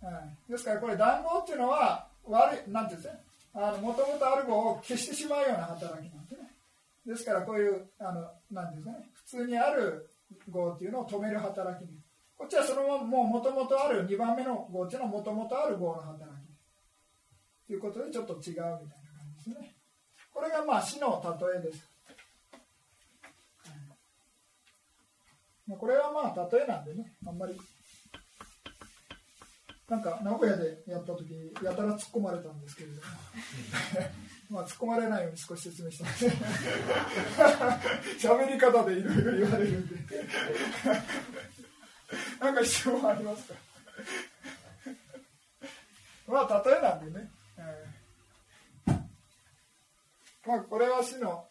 [0.00, 0.10] は
[0.48, 3.14] い、ですからこれ談合っていうのは悪いなんていうんです
[3.52, 6.50] かもともとある語を消してしまうような働きなんですね。
[7.06, 10.10] ですからこういうあのなんですかね普通にある
[10.50, 11.88] 語っていうのを止める働き
[12.44, 17.66] こっちはそのままもうもともとある2番目の語っていうのはもともとある語の働き。
[17.66, 18.86] ということでちょっと違うみたいなで
[19.42, 19.74] すね。
[20.30, 21.88] これがまあ死の例えです、
[25.66, 27.58] まあ、これはまあ例えなんでねあんまり。
[29.88, 33.02] なんか名古屋でやった時やたら突っ込まれたんですけれども。
[34.60, 36.26] まあ突っ込まれないように少し説明してます。
[38.20, 39.96] 喋り方でいろいろ言われるんで
[42.40, 43.54] なんか質問ありますか？
[46.28, 49.02] まあ例えなんでね、えー、
[50.46, 51.46] まあこれは死の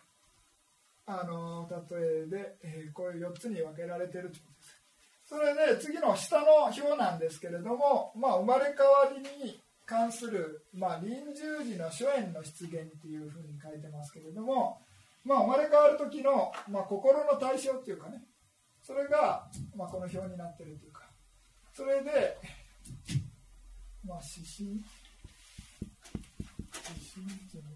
[1.05, 4.83] あの例えで、えー、こういう4つに分けられてるということです。
[5.25, 14.81] それで次の下の表なんですけれども、まあ、生まれ変わりに関する、まあ、臨終時の初縁の出現っていうふうに書いてますけれども、
[15.23, 18.21] まあ、生まれ変わる時の、まあ、心の対象っていうかね。
[18.83, 21.03] それが、まあ、この表になってるというか
[21.73, 22.37] それで、
[24.05, 24.83] まあ、指針指
[27.15, 27.69] 針っていうの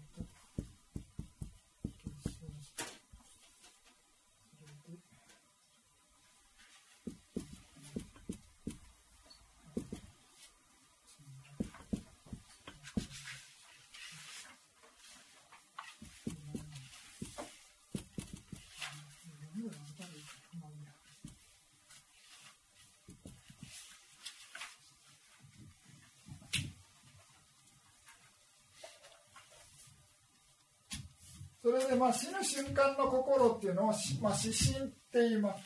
[31.67, 35.64] それでまあ死ぬ瞬間の心っていうのを、まあ、死神って言います。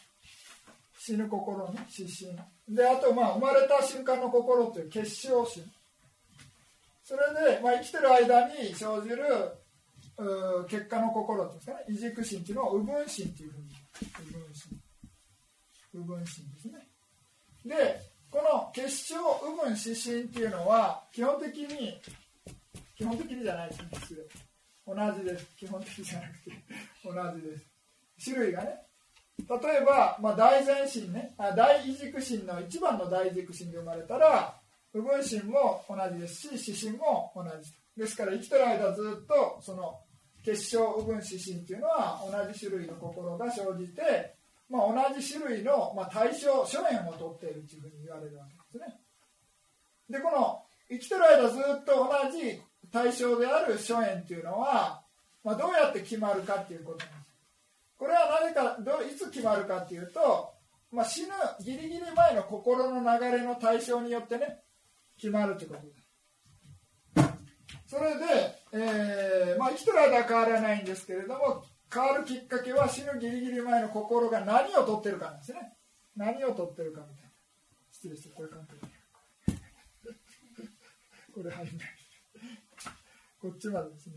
[0.98, 2.38] 死ぬ心ね死神
[2.68, 5.64] であとまあ生まれた瞬間の心という結晶心。
[7.04, 7.22] それ
[7.54, 9.16] で、まあ、生きてる間に生じる
[10.68, 11.84] 結果の心っていうんですかね。
[11.88, 13.64] 異軸心っていうのを右分心っていうふうに
[14.20, 14.78] 右分心
[15.94, 16.88] 右分心ですね。
[17.66, 18.00] で
[18.30, 22.00] この結晶右分死神っていうのは基本的に
[22.96, 23.88] 基本的にじゃないですね
[24.86, 25.56] 同じです。
[25.56, 26.50] 基本的じゃなくて
[27.04, 27.66] 同じです。
[28.24, 28.70] 種類がね。
[29.38, 31.34] 例えば、まあ、大前進ね。
[31.38, 34.54] あ大異軸心の一番の大軸心で生まれたら
[34.92, 38.16] 部分心も同じですし指針も同じです。
[38.16, 40.00] から生きてる間ずっとその
[40.44, 44.34] 結晶部分指針っていうのは同じ種類の心が生じて、
[44.68, 49.00] まあ、同じ種類の、まあ、対象書面を取っているというふうに言われるわけですね。
[50.10, 52.60] でこの生きてる間ずっと同じ
[52.92, 55.02] 対象である初縁っていうのは、
[55.42, 57.22] まあ、どうやって決まるかっていうことなんです。
[57.98, 60.52] これはなぜかどいつ決まるかっていうと、
[60.90, 61.28] まあ、死ぬ
[61.64, 64.58] ギリギリ前の心の流れの対象によってね
[65.16, 66.02] 決まるってことです。
[67.86, 68.24] それで、
[68.72, 71.62] えーまあ、生きてる間は変わらないんですけれども
[71.92, 75.74] 変わるきっかけは死ぬギリギリ前の心が何を取ってるかなんですね。
[76.16, 77.30] 何を取ってるかみたいな。
[77.90, 78.74] 失礼してこれ関係
[81.34, 82.01] これ入んない。
[83.42, 84.14] こっちまでですね。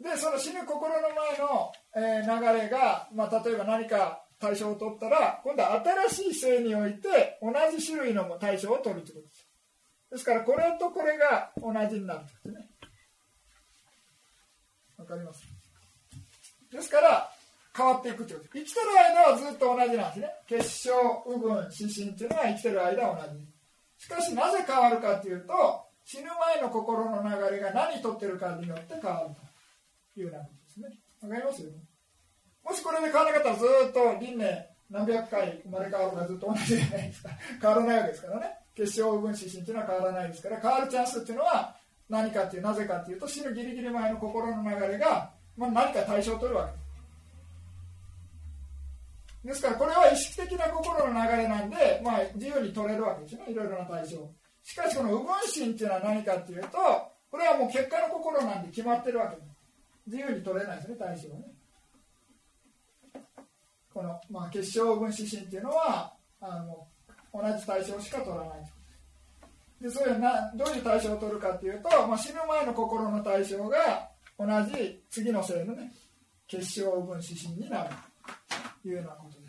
[0.00, 9.48] でその死ぬ心の前の、えー、流れが、まあ、例えば何か対象を取ったら今度は新しい性において同じ種類の対象を取るということです。
[10.12, 12.68] ですからこれとこれが同じになるんですね。
[14.98, 15.42] わかります？
[16.70, 17.30] ですから
[17.76, 18.50] 変わっていくということ。
[18.52, 20.30] 生きてる間はずっと同じなんですね。
[20.46, 20.92] 結晶
[21.26, 23.48] 右分指針っていうのは生きてる間は同じ。
[23.98, 29.34] しかしなぜ変わるかというと死ぬ前の心の流れが何とってるかによって変わる
[30.14, 30.88] というようなことですね。
[31.20, 31.62] わかります
[32.64, 37.28] もしこれで変わらなかったらずっと輪廻何百回生まれ変わるかずっと同じじゃないですか。
[37.60, 38.58] 変わらないわけですからね。
[38.74, 41.76] 結晶分子心っていうのは変わらないですから、変わるチャンスっていうのは
[42.08, 46.88] 何かっていう、なぜかっていうと死ぬギリギリ前の心の流れが、まあ、何か対象を取るわけです。
[49.44, 54.16] ですからこれは意識的な心の流れなんで、まあ、自由に取れるわけですよねいろいろな対象
[54.68, 56.68] しかしこの右分心っていうのは何かっていうと
[57.30, 59.48] これはもう結果の心なんで決まってるわけです。
[60.06, 61.44] 自由に取れないですね対象はね。
[63.94, 66.12] この、まあ、結晶分子心っていうのは
[66.42, 66.86] あの
[67.32, 68.64] 同じ対象しか取らない
[69.80, 75.90] でそういうなどういう対象を取るかっていうと、まあ、死ぬ前の心の対象が同じ次の性のね
[76.46, 77.90] 結晶分子心になる。
[78.82, 79.46] というようなことで。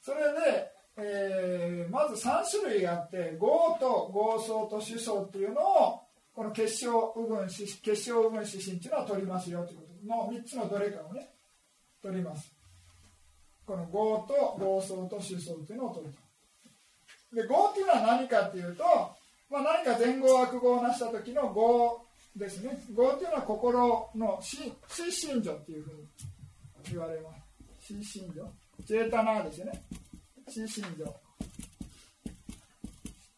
[0.00, 6.00] すそれでえー、まず3種類あって合と合相と主相っていうのを
[6.34, 9.88] この結晶部分結晶部分指針っていうのは取りますよということ。
[10.06, 11.28] の3つのどれかをね
[12.02, 12.52] 取ります。
[13.66, 18.84] この合と合相と主相っていうのを取るとで合っていうのは何かっていうと、
[19.50, 22.78] まあ、何か前後悪語をなした時の合ですね。
[22.94, 24.72] 合っていうのは心の死
[25.12, 26.06] 心情っていうふうに
[26.90, 27.30] 言われま
[27.78, 27.94] す。
[27.94, 28.48] 死心情
[28.84, 29.82] ジェータナーですよね。
[30.48, 31.04] 死心情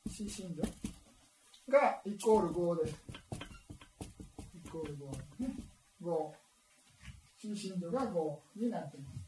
[0.09, 0.63] 死心情
[1.71, 2.97] がイコール5です。
[4.55, 5.57] イコール5ね。
[6.03, 6.31] 5
[7.37, 9.21] 死心情が5になっています。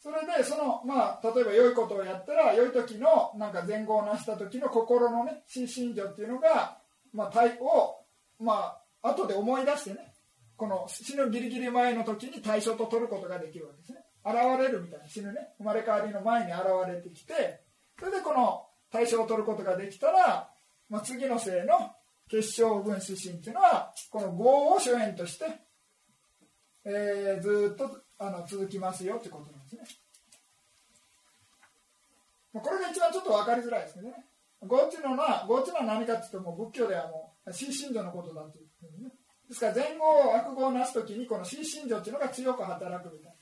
[0.00, 6.78] それでそのまあ例えば良いことをやったら良い時のなんか前後をなした時の心のね死心情っていうのが
[7.12, 8.04] まあ対を
[8.38, 10.12] まあ後で思い出してね
[10.56, 14.03] この死ぬギリギリ前の時に対象と取ることができるわけですね。
[14.24, 17.60] 現れるみたいな死ぬね生まれ変わりの前に現れてきて
[17.98, 20.48] それでこの対象を取ることができたら、
[20.88, 21.92] まあ、次の性の
[22.28, 25.44] 結晶分子心っていうのはこの5を初縁として、
[26.84, 29.82] えー、ずっとあの続きますよってことなんですね。
[32.52, 34.14] これが一番ちょっと分かりづらいですけどね。
[34.62, 39.10] 5っていうのは5っていうのは何かっていうともう仏教ではもう心身情のことだというふうにね。
[39.48, 43.33] ですから前後悪語をなす時にこの心身情っていうのが強く働くみたいな。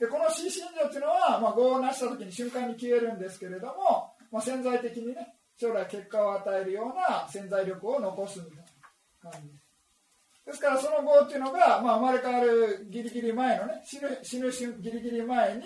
[0.00, 8.56] でこの心身情っていうのは、まあ、語をなした時に瞬間に消えるんですけれども、まあ、潜在的にね将来結果を与えるような潜在力を残すみたい
[9.22, 9.48] な感じ。
[9.48, 9.66] です。
[10.46, 15.62] ですからその業っていうのが、まあ、生まれ変わるギリギリ前のね死ぬ死ぬギリギリ前に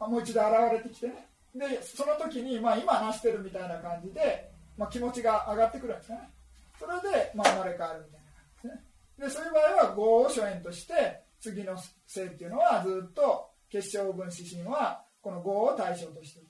[0.00, 1.28] もう一度現れてきてね。
[1.54, 6.30] でその時に、まあ、今なしてるみたいな感じで、まあ、気持ちが上がってくるんですよね。
[6.78, 8.84] それで、まあ、生まれ変わるみたいな感じですね。
[9.18, 11.76] でそういう場合は業を初縁として次の
[12.06, 16.48] 性っていうのはずっと結晶分子心はこの業を対象としている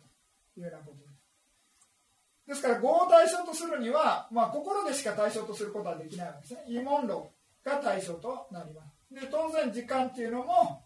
[0.54, 1.10] というようなことです
[2.48, 6.64] ですから業を対象とするには、まあ、心でしか対象とすることはできないわけですね。
[6.66, 7.28] 異問論
[7.64, 10.82] が対象となりますで当然時間っていうのも、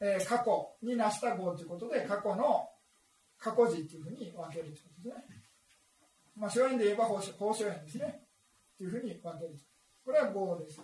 [0.00, 2.68] えー、過去に成した業ということで過去の
[3.38, 5.24] 過去時というふうに分けるということですね。
[6.36, 8.20] まあ初縁で言えば法初縁ですね。
[8.76, 9.56] というふうに分ける
[10.04, 10.80] これは業です。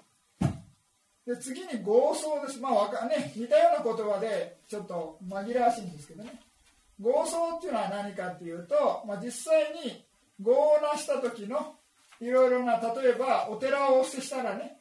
[1.26, 2.60] で次に合奏です。
[2.60, 6.40] まあかね似たような言葉でちょっと紛らわしいんですけどね。
[7.00, 10.04] 合奏っていうのは何かっていうと、まあ、実際に
[10.40, 11.74] 業を成した時の
[12.20, 14.78] いろいろな例えばお寺をお捨てしたらね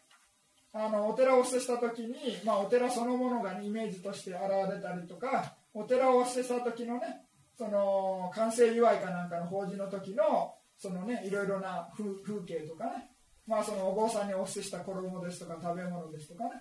[0.74, 7.26] あのお寺をお捨てした時に、まあ、お寺そのものが、ね、イメージとして現れたりとかお寺をお捨てした時のね
[7.58, 12.14] その完成祝いかなんかの法事の時のそのねいろいろな風
[12.46, 13.11] 景とかね。
[13.52, 16.52] まあそのお坊さんにお捨てした衣ですとか食べ物ですとかね。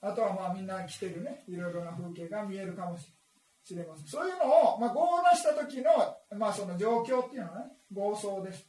[0.00, 2.96] あとはまあみんな着てるねいろいろな風景が見えるかも
[3.62, 4.06] しれません。
[4.06, 8.64] そういうのを、まあ、合をした時の,、まあその状況っていうのはね合奏です。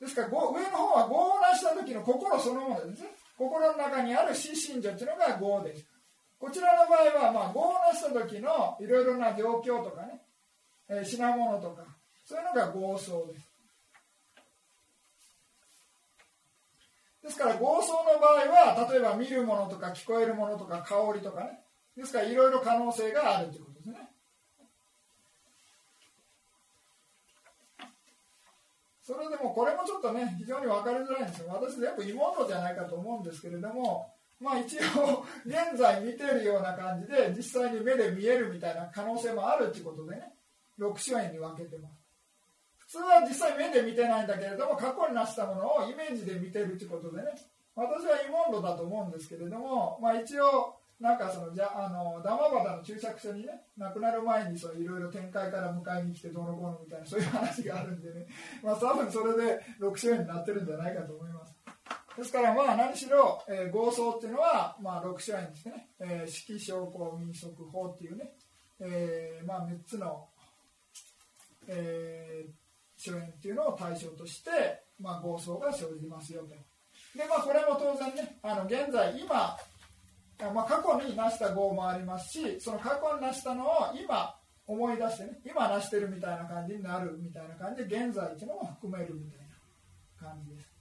[0.00, 3.08] ですから上の方は合なした時の心そのものですね。
[3.36, 5.84] 心の中にある死心情っていうのが合です。
[6.38, 10.20] こちらの場合は、まあ、合なした時のいろいろな状況とかね、
[10.88, 11.82] えー、品物とか
[12.24, 13.53] そういうのが合奏です。
[17.24, 21.58] ですから合奏の場合は例えば見るものとか聞こえるものとか香りとかね。
[21.96, 24.10] ですからいろいろ可能性があるということですね。
[29.00, 31.48] それでもこれもちょっとね非常に分かりづらいんですよ。
[31.48, 40.34] 私全部芋のじゃないかと思うんですけれどもまあ一応現在見てるような感じで実際に目で見えるみたいな可能性もあるということでね。
[40.78, 42.03] 6種類に分けてます
[42.94, 47.24] 普通は実際目で見てないんだけれども過去に成したものをイメージで見てるということでね。
[47.74, 58.26] 私は芋ンだと思うんですけれども、まあ、一応なんかそのじゃあのダマバダの注釈書にね亡くなる前にいろいろ展開から迎えに来てどうのこうのみたいなそういう話があるんでね、
[58.62, 61.52] まあ、多分それで6種類になってるんじゃないかと思います。
[62.16, 68.34] ですからまあ何しろ、えー、合奏っていうのは、まあ、6種類ですね、えー、式証拠民俗法っていうね、
[68.78, 70.28] えー、まあ、3つの、
[71.66, 72.63] えー、
[72.96, 74.50] 諸縁っていうのを対象として、
[75.00, 76.48] まあ、合奏が生じますよと。
[77.18, 79.56] でまあこれも当然ねあの現在今
[80.52, 84.34] まあ、過去に成した業もありますしその過去に成したのを今
[84.66, 89.40] 思い出してね今成してるみたいな感じになるみたいな感じで現在っていうのも含めるみたい
[90.20, 90.74] な感じです。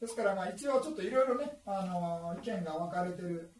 [0.00, 3.50] ですからまあ一応ちょっといろいろね、あの意見が分かれてる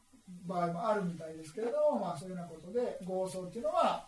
[0.46, 4.06] 場合もあるみたいですけれども、まあ、そういうようなことで合奏っていうのは、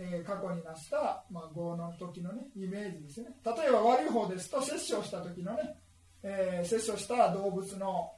[0.00, 3.30] えー、過去に成した、まあ、合の時のねイメージですね。
[3.44, 5.76] 例えば悪い方ですと殺生した時のね、
[6.22, 8.12] えー、殺生した動物の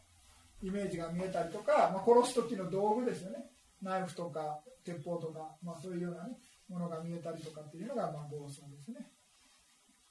[0.63, 3.47] イメージが見えたりとか、まあ、殺す時の道具ですよね。
[3.81, 6.37] ナイフとか鉄砲とか、まあ、そういうような、ね、
[6.69, 9.11] ものが見えたりとかっていうのが、まあ、暴走ですね。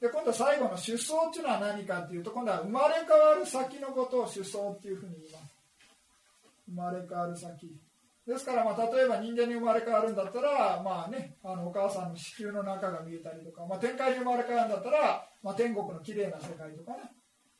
[0.01, 5.59] で今度は最後の出走っていうのは何かっていうと今度は生まれ変わる先のことを出走っていうふうに言います。
[6.67, 7.79] 生まれ変わる先。
[8.29, 17.09] ですから、まあ、例えば人間に生まれ変わるんだったら、まあね、あのお母さんの子宮の中が見えたりとか、まあ、天界に生まれ変わるんだったら、まあ、天国の綺麗な世界とかね。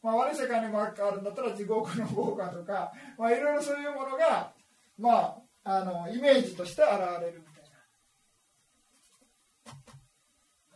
[0.03, 4.53] まあ、悪い世界にもあるんだったら地獄の豪華とか、まあ、いろいろそういうものが、
[4.99, 7.70] まあ、あのイメージとして現れるみたいな。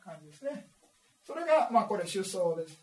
[0.03, 0.67] 感じですね。
[1.25, 2.82] それが、まあ、これ首相です。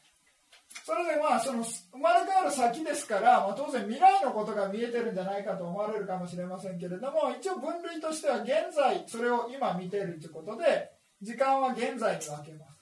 [0.84, 12.80] それでまあその生まれ変わる先ですから、まあ、当然未来のことが見えてるんじゃないかと思われるかもしれませんけれども一応分類としては現在それを今見てるということで時間は現在に分けます。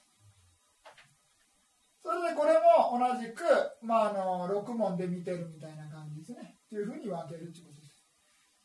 [2.00, 3.42] それでこれも同じく、
[3.82, 6.56] まあ、あの6問で見てるみたいな感じですね。
[6.70, 8.04] というふうに分けるということです、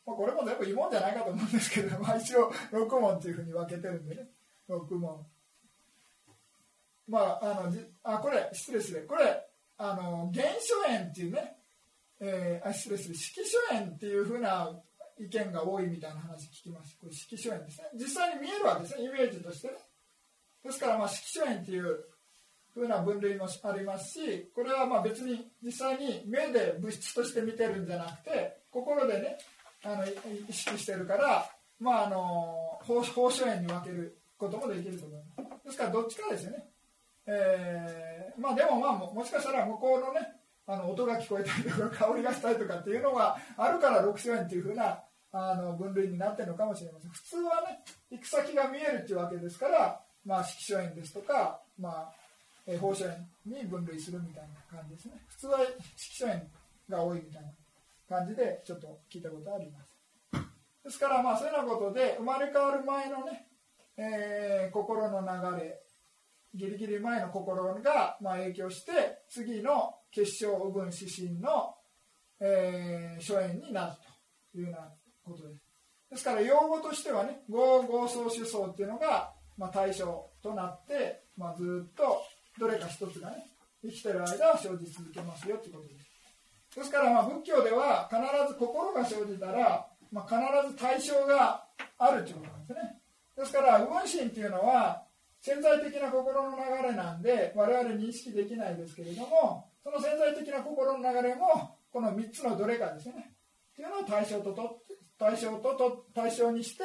[0.06, 4.28] まあ、これも全部いいもんじゃないかと思うんですけど、まあ、一応6問というふうに分けてるんでね。
[4.68, 5.26] 6問。
[7.08, 9.00] まああのあこれ失礼失礼。
[9.02, 9.46] これ
[9.76, 11.56] あの原初炎っていうね、
[12.20, 13.14] えー、あ失礼失礼。
[13.16, 14.70] 色書炎っていうふうな
[15.18, 16.96] 意見が多いみたいな話聞きます。
[17.00, 17.88] これ色書炎ですね。
[17.94, 19.04] 実際に見えるわけですね。
[19.04, 19.74] イメージとしてね。
[20.64, 22.04] ですからまあ色書炎っていう
[22.72, 29.38] ふうな分類もありますしこれはまあ別に実際に目で物質として見てるんじゃなくて心でね
[29.84, 31.48] あの意識してるから
[31.78, 35.64] まああの放射炎に分けることもできると思います。
[35.66, 36.64] ですからどっちかですよね。
[37.26, 40.20] えー、まあでもまあもしかしたら向こうのね
[40.66, 45.00] あの音が聞こえたりとか香りがしたりとかっていうのがあるから6種炎っていうふうな
[45.32, 47.10] あの分類になってるのかもしれません。
[47.10, 52.12] 普通はね行く先が見えるっていうわけですからまあ色素炎ですとかまあ、
[52.66, 53.16] えー、放射炎
[53.62, 55.14] に分類するみたいな感じですね。
[55.28, 55.58] 普通は
[55.96, 56.40] 色素炎
[56.88, 59.94] が多いみたいな感じでちょっと聞いたことあります。
[60.84, 63.48] ですからまあそういうようなことで生まれ変わる前のね、
[63.96, 65.83] えー、心の流れ
[66.54, 68.92] ギリギリ前の心がまあ影響して
[69.28, 71.74] 次の結晶右分指針の、
[72.40, 73.92] えー、初演になる
[74.52, 74.88] というような
[75.24, 75.60] ことです。
[76.10, 82.22] ですから用語としてはね合合相思想っていうのが、まあ、対象となって、まあ、ずっと
[82.58, 83.50] どれか一つがね
[83.82, 86.78] 生きてる間は生じ続けますよということです。
[86.78, 88.20] ですからまあ仏教では必
[88.52, 91.64] ず心が生じたら、まあ、必ず対象が
[91.98, 93.00] あるということなんですね。
[93.36, 95.02] ですから右分心っていうのは
[95.44, 103.34] 潜在的な心の流れなんで我々認識できないですけれどもその潜在的な心の流れもこの3つのどれかですね。
[103.72, 104.80] っていうのを対象とと
[105.18, 106.84] 対象とと対象にして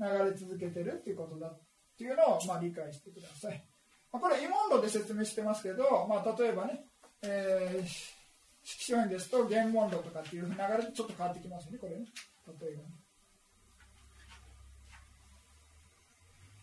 [0.00, 1.46] 流れ続けてるっていうことだ。
[1.46, 1.58] っ
[1.96, 3.64] ていうのをまあ理解してください、
[4.10, 6.86] ま、これイモンドで説明してますけど、まあ、例えばね、
[7.22, 7.86] えー、
[8.64, 12.06] 色書園ですと原問路とかっていう流れでちょっと変わってきますよねこれね。
[12.60, 12.99] 例えばね。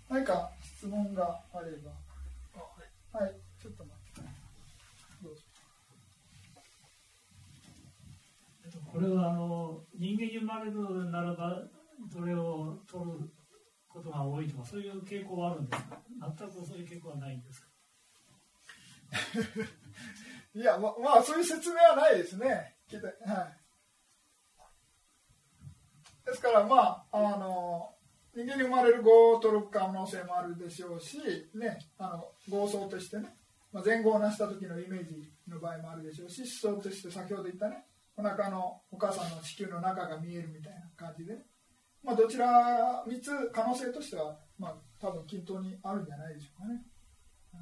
[0.09, 1.91] 何か質問があれば。
[3.13, 4.29] はい、はい、ちょっと待って。
[5.23, 5.41] どうぞ。
[8.91, 11.61] これはあの人間に生まれるならば
[12.13, 13.29] どれを取る
[13.89, 15.99] ことが多いとかそういう傾向はあるんですか？
[16.37, 17.67] 全くそういう傾向はないんですか？
[20.55, 22.75] いやままあそういう説明はないですね、はい、
[26.25, 27.96] ですからまああの
[28.37, 31.17] 人間に生まれる業を取る可能性もあるでしょうし、
[31.55, 33.35] ね、あの合奏としてね、
[33.73, 37.83] まあ、前後を成した時のイメージの場合もあるでしょうし思想として先ほど言ったね
[38.15, 41.33] お腹のお母さんの子宮の中が見えるみたいな感じで、
[42.03, 46.83] まあ、どちら3つ可能性としては、まあ、多分均等にあるんじゃないでしょうかね。
[47.55, 47.61] うん、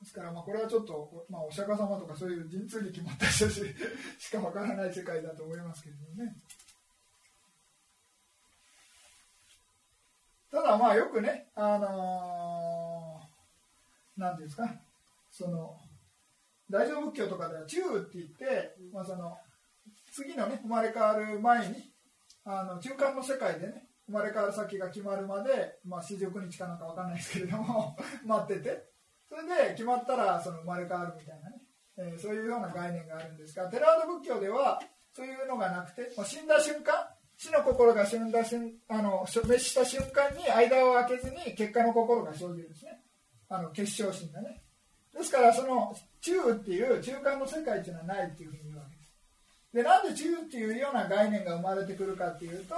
[0.00, 3.60] ですからまあこれはちょっと、まあ、お釈迦様とかそういう神通力持った人し
[4.32, 6.34] かわからない世界だと思いますけれどもね。
[10.54, 14.70] ただまあよくね、あのー、なんていうんですか、
[15.28, 15.76] その、
[16.70, 19.36] 大乗仏教とかでは中って言って、まあ、その
[20.12, 21.74] 次のね、生まれ変わる前に、
[22.44, 28.92] あの中間の世界でね、生まれ変わる先が決まるまで、まあ、四十九日かなんかわかんないですけれども、 待ってて、
[29.28, 31.62] それで決まったらその生まれ変わるみたいなね、
[31.96, 34.80] えー、そういうような概念があるんですが、テラード仏教では
[35.12, 36.94] そういうのがなくて、まあ、死んだ瞬間、
[37.36, 43.00] 死の心が死んだ瞬あの滅した瞬間に間を空けずに結果の心が生じるんですね。
[43.48, 44.62] あの結晶心がね。
[45.12, 49.14] ですからその中っていう中間の世界っていうのはないっていうふうに言うわけです。
[49.72, 52.74] でなんで中っていうような概念が生まれてくるかっていうと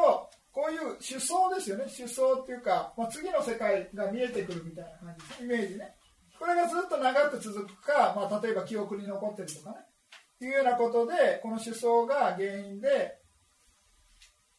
[0.53, 1.85] こういう主相ですよね。
[1.89, 5.95] 主相っていうか、まあ、次の世界が見えてくるみたいな感じですイメージね。
[6.39, 9.77] これがずっと長く続くか、まあ、例えば記憶に残ってるとかね。
[10.41, 13.16] いうようなことでこの主相が原因で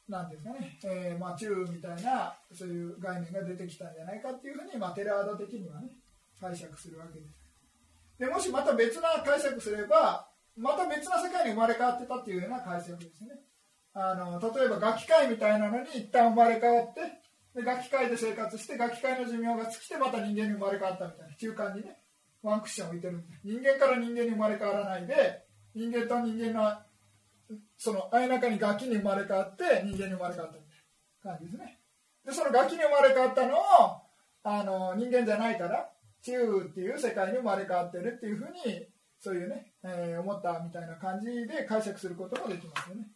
[0.09, 5.89] なんですかね、えー、まあ、中みたいなそういう概念が出てきたんじゃないかっていうふうに、まあ、テラード的にはね
[6.39, 7.33] 解釈するわけです。
[8.17, 13.29] でもしまた別な解釈すればまた別な世界に生まれ変わってたっていうような解釈ですね。
[13.93, 17.01] あの例えば楽器界みたいなのに一旦生まれ変わって
[17.55, 21.97] で楽器界で生活して楽器界の寿命が尽きてまた人間に生まれ変わったみたいな中間にね
[22.43, 25.43] ワンクッション置いてる人間から人間に生まれ変わらないで
[25.73, 26.77] 人間と人間の
[27.77, 30.53] そのあや中にガキに生まれ変わって人間に生まれ変わっ
[31.21, 31.79] た感じですね。
[32.25, 33.61] でそのガキに生まれ変わったのを
[34.43, 35.89] あの人間じゃないから
[36.21, 38.87] 地球っていう世界に生まれ変わってるっていうふうに
[39.19, 43.07] そういうね、えー、思ったみたいな感じで解釈することもできますよね。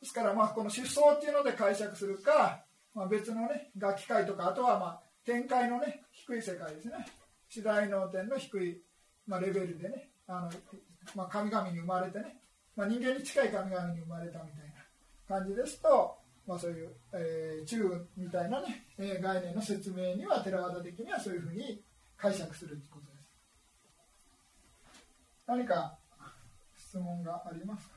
[0.00, 2.64] ですからまあこの出走っていうので解釈するか、
[2.94, 7.06] まあ、別のね楽器界とかあとはまあ展開のね低い世界ですね。
[7.48, 8.82] 次第能点の低い、
[9.26, 10.50] まあ、レベルでねあの、
[11.14, 12.36] まあ、神々に生まれてね
[12.78, 14.72] まあ、人間に近い神々に生まれたみたい
[15.28, 16.16] な感じですと、
[16.46, 21.82] まあ、そういう、えー、中みたいなね、えー、概念の説明には寺田的にはそういうふうに
[22.16, 23.08] 解釈するということで
[24.94, 25.04] す。
[25.48, 25.98] 何か
[26.76, 27.94] 質問がありますか？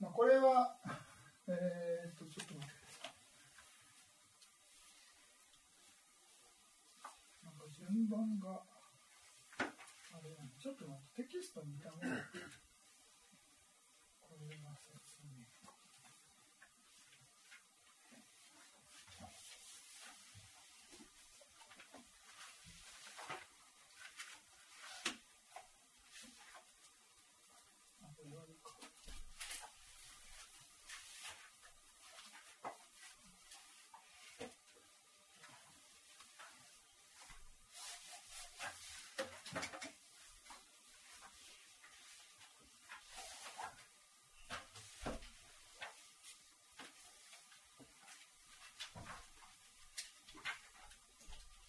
[0.00, 0.74] まあ、これは、
[1.48, 3.10] えー、っと、ちょっと待ってくださ
[7.79, 7.79] い。
[7.90, 8.62] 順番が、
[9.58, 10.30] あれ
[10.62, 12.06] ちょっと待って、テキスト見た目。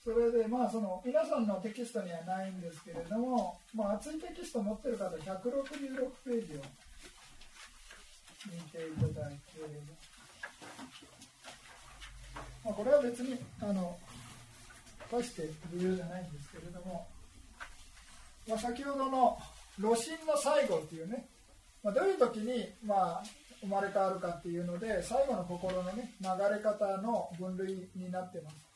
[0.03, 5.17] そでまあその皆さんのテキストにはないんですけれども、まあ、厚いテキスト持ってる方166
[6.25, 6.61] ページを
[8.47, 9.39] 見ていただいて、
[12.65, 13.97] まあ、これは別にあの
[15.11, 17.05] 大して理由じゃないんですけれども、
[18.47, 19.38] まあ、先ほどの
[19.79, 21.25] 炉心の最後っていうね、
[21.84, 23.23] まあ、どういう時にまあ
[23.61, 28.70] 生まれ変わるかっていうので最後の心のね流れ方の分類になってます。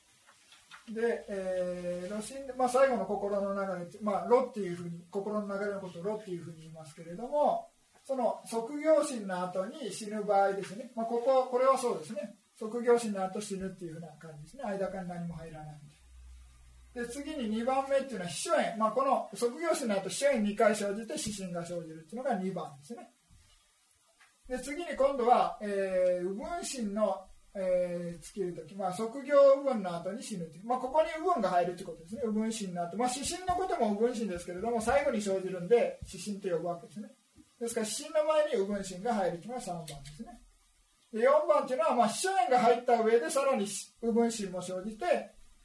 [0.93, 7.69] で、えー、ロシンまあ、最後の心の流れまあ、ロっていうふうに心の流れのことをロっていうふうに言いますけれども
[8.03, 12.35] その卒業心の後に死ぬ場合ですね、まあ、こここれはそうですね。
[12.57, 14.63] 卒業心の後死ぬっていうふうな感じですね。
[14.63, 15.79] 間から何も入らない
[16.95, 23.09] で次に2番目っていうのは秘書炎、まあ、この卒業心の後秘書炎2回生じて死神が生じるっていうのが2番ですね。
[24.47, 27.25] で次に今度は、えー、分身の
[27.57, 37.09] えー、尽きるとき、まあ、卒業右分の後に死ぬという、まあ、ここに右分が入るということですね、右分心の後、まあ、死神のことも右分心ですけれども、最後に生じるんで、死神と呼ぶわけですね。
[37.59, 40.41] ですから、死神の前に右分心が入るというのが3番ですね。
[41.13, 43.65] で4番というのは、まあ、死者縁が入った上で、さらに
[44.01, 45.05] 右分心も生じて、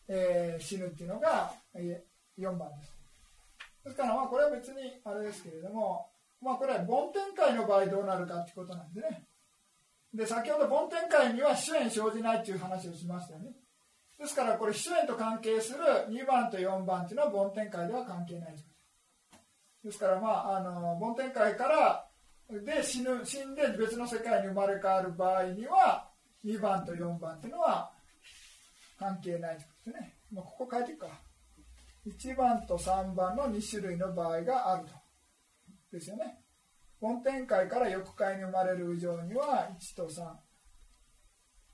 [0.07, 2.95] えー、死ぬっていうのが、4番です。
[3.85, 6.07] ですから、まあ、これは別にあれですけれども、
[6.41, 9.27] まあ、これは梵天界の場合どうなるかってことなんでね。
[10.15, 13.53] で先ほど梵天界には主演生じないっていう話をしましたよね。
[14.19, 18.53] ですからこれ主演と関係する2番と4番っていうのは梵天界では関係ない
[19.85, 19.99] です。
[19.99, 22.07] からまああの梵天界から
[22.51, 26.11] で死ぬ死んで別の世界に生まれ変わる場合には
[26.45, 27.93] 2番と4番っていうのは
[28.99, 31.09] 関係ないですね、まあ、ここ書いていくか。
[32.07, 34.93] 1番と3番の2種類の場合があると。
[35.93, 36.40] ですよね。
[37.01, 40.35] 本天界から欲界に生まれる以上には1と3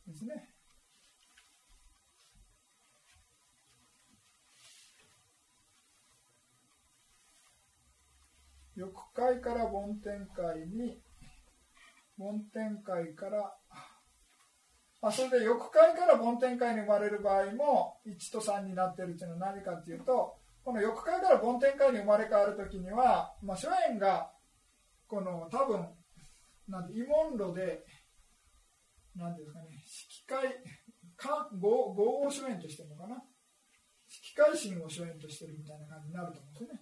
[0.06, 0.50] ですね。
[8.76, 11.00] 欲界から梵天界に
[12.18, 13.54] 梵天界から
[15.00, 24.30] あそれで欲界から梵天界に生まれる場合も1と3になっているというのは何かというとこの欲界から梵天界に生まれ変わる時には、まあ、諸縁が
[25.07, 25.86] この多分
[26.68, 27.84] なんで慰問路で
[29.14, 30.48] 何ですかね色界
[31.16, 33.22] か合合を主演としてるのかな
[34.09, 36.80] 色界心を主演としてるみたいな感じになると思うんですよね。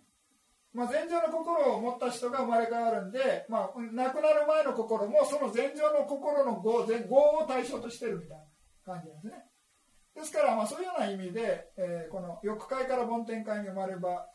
[0.75, 8.45] まあ、前情の心を持った人が生まれ変わるんで、まあ、亡くなる前の心もその前情の心の業業を対象としてるみたいな
[8.85, 9.45] 感じなんですね。
[10.16, 14.27] ですから、まあ、そういうような意味で、えー、この欲界から梵天界に生まれば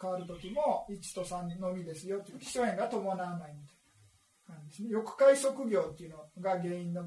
[0.00, 3.76] 変わる時も1と3のみですよという基礎縁が伴わないみたい
[4.48, 4.88] な感じですね。
[4.90, 7.04] 欲界職業っていうのが原因の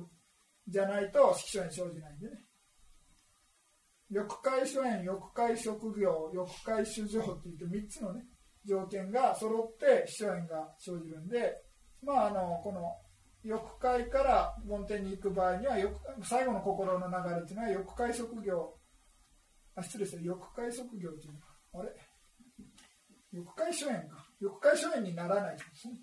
[0.68, 2.38] じゃないと基礎縁生じないんでね。
[4.10, 8.26] 欲界所縁欲界職業欲界主情っていって3つのね
[8.64, 11.56] 条件が揃って基礎縁が生じるんで
[12.04, 12.96] まああのこの
[13.44, 15.76] 欲界から梵天に行く場合には
[16.22, 18.76] 最後の心の流れっていうのは欲界職業
[19.76, 21.40] あ失礼して欲界職業っていうの
[21.80, 21.90] はあれ？
[23.34, 25.96] 欲界所縁か欲界所縁にならないですね。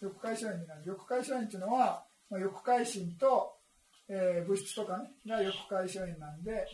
[0.00, 0.82] 欲界所縁になる。
[0.84, 3.54] 欲界所縁っていうのは、まあ、欲界心と、
[4.08, 6.66] えー、物質とかねが欲界所縁なんで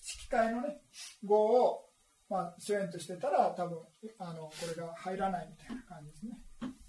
[0.00, 0.80] 色界のね
[1.22, 1.84] 業を、
[2.30, 3.78] まあ、所縁としてたら多分
[4.18, 6.38] あのこれが入らないみたいな感じですね。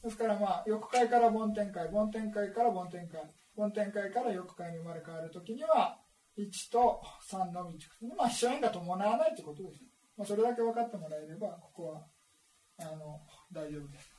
[0.03, 3.21] ですからまあ欲界から梵天界梵天界から梵天界
[3.57, 5.99] 梵天界から欲界に生まれ変わるときには
[6.37, 7.77] 1と3のみ
[8.15, 9.88] まあ、所縁が伴わないということです
[10.19, 12.01] まあ、それだけ分かってもらえればここは
[12.77, 13.21] あの
[13.53, 14.11] 大丈夫です。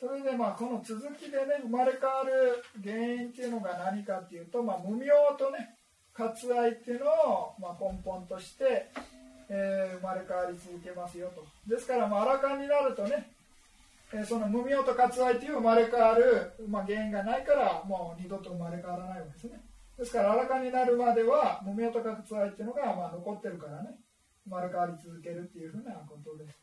[0.00, 5.06] それでまあこの続きでね生まれ変わる原因っていうのが何かっていうと、まあ、無明
[5.38, 5.76] とね
[6.12, 8.90] 割愛っていうのをまあ根本として、
[9.48, 13.31] えー、生まれ変わり続けますよとですからまあアラカンになるとね、
[14.26, 19.60] その無明と割愛っていう生まれ変わる、まあ、原因がないからもう二度と生まれ変わらないわけですね。
[19.98, 23.96] ですから荒かになるまでは無明と割愛っていうのがまあ残ってるからね。
[24.44, 26.62] 生まれ変わり続けるっていうふうなことです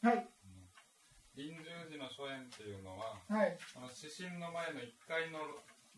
[0.00, 0.28] はい。
[1.34, 5.38] 臨終時の初演っていうのは、はい、この指針の前の1回の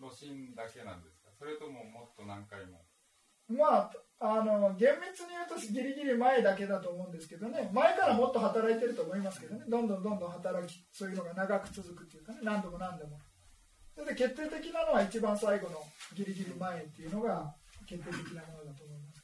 [0.03, 1.31] 炉心だけなんですか？
[1.39, 2.83] それとももっと何回も？
[3.51, 3.91] ま
[4.21, 7.71] あ、あの厳密に言うとギリギリ前だけだと思うんですけどね。
[7.73, 9.65] 前からもっと働いてると思いますけどね。
[9.67, 12.39] どんどんどんどん働きそういうのが長く続くっていうかね。
[12.43, 13.19] 何度も何度も。
[13.95, 15.83] それで決定的なのは一番最後の
[16.15, 17.55] ギリギリ前っていうのが
[17.87, 19.21] 決定的なものだと思います。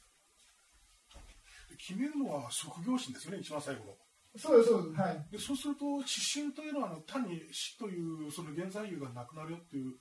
[1.77, 3.95] 決めるのは職業心ですよね一番最後の
[4.35, 5.01] そうですそうです。
[5.01, 5.25] はい。
[5.31, 9.93] でそうすると指針というのはあの単に死というその原材料がなくなるよっていう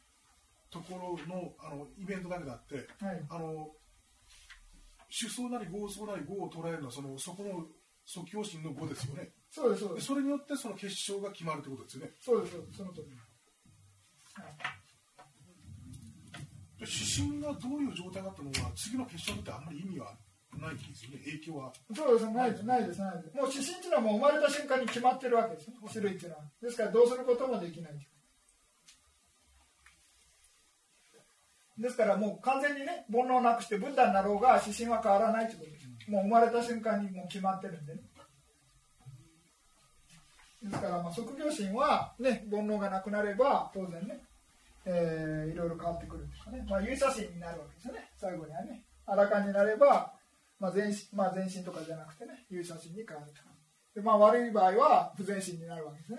[0.71, 2.75] ところのあのイベントだけであって、
[3.05, 3.69] はい、あの
[5.09, 7.67] 主相なり合相なり合を捉えるのはそのそこの
[8.05, 9.33] 即興心の語ですよね。
[9.51, 10.07] そうですそうです。
[10.07, 12.13] それによってその結晶が決まるということですよね。
[12.21, 13.11] そうですその通り、
[14.35, 14.57] はい、
[16.81, 20.15] 指針がどういう状態だったのか次の結晶ってあんまり意味は
[20.59, 21.73] ないですよね、影響は。
[21.95, 23.37] そうです、ないです、ないです、ないです。
[23.37, 26.45] もう指針っていうのはもう生まれた瞬間に決まってるわけですね、種類っていうのは。
[26.63, 27.93] ですからどうすることもできない。
[31.79, 36.11] ですからもう完全にね、煩悩なくしてブッダになろうが指針は変わらないということです。
[36.11, 38.01] もう生まれた瞬間にもう決まってるんでね。
[40.63, 44.21] ですからまあ職業心はね、煩悩がなくなれば当然ね、
[44.87, 46.65] えー、いろいろ変わってくるんですかね。
[46.69, 48.83] まあ勇者心になるわけですよね、最後にはね。
[49.05, 50.16] あらかになれば
[50.59, 53.41] まあ全身まあ、全身とかじゃなくてね有写真に変わると
[53.97, 56.19] で、まあ、悪い場合は不全身になるわけですね。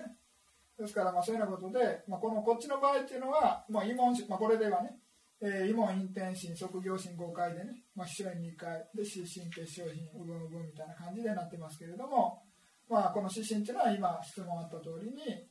[0.78, 4.98] ですからまあそういうようなことで、まあ、このこっちの場合っていうのは、まあ慰問まあ、これではね、
[5.40, 12.42] えー、慰問引転心職業心5回でね、まあ、1年2回で失神結晶心うぶんうぶんみたいな感じでなってますけれども、
[12.88, 15.46] まあ、この失神っていうのは今質問あった通りに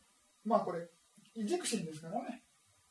[0.45, 0.87] まあこれ
[1.45, 2.43] 軸心ですからね。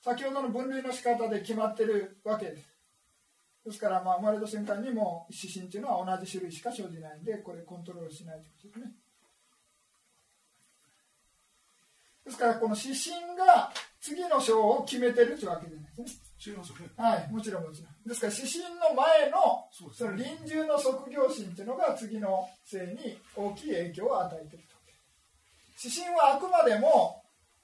[0.03, 2.76] 先ほどの分類の仕方で決まってるわけです。
[3.67, 8.95] ですから、まあ、生まれた瞬間にも指針というのは同じ種類しか生じないんでこれコントロールしないということですね。
[12.27, 16.07] ですからこの指針が次の章を決めてるというわけじゃないですね。
[16.97, 18.09] はいもちろんもちろん。
[18.09, 24.77] ですから指針の前のその臨終の即業心というのが次の性に大きい影響を与えていると
[25.83, 27.23] 指針はあくまでも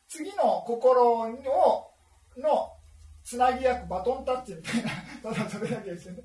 [0.08, 2.72] 次の心をの
[3.24, 4.90] つなぎ役バトンタッチみたいな
[5.34, 6.22] ただそれだけですよね。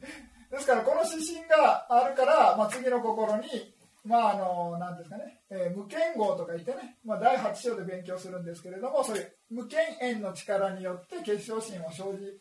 [0.49, 3.73] ですからこの指針があるから、まあ、次の心に
[4.05, 12.39] まああの何ですかね、えー、無剣号とか言ってね、まあ、第8章で勉強するんですけれどもそういう無剣縁の力によって結晶心を生じ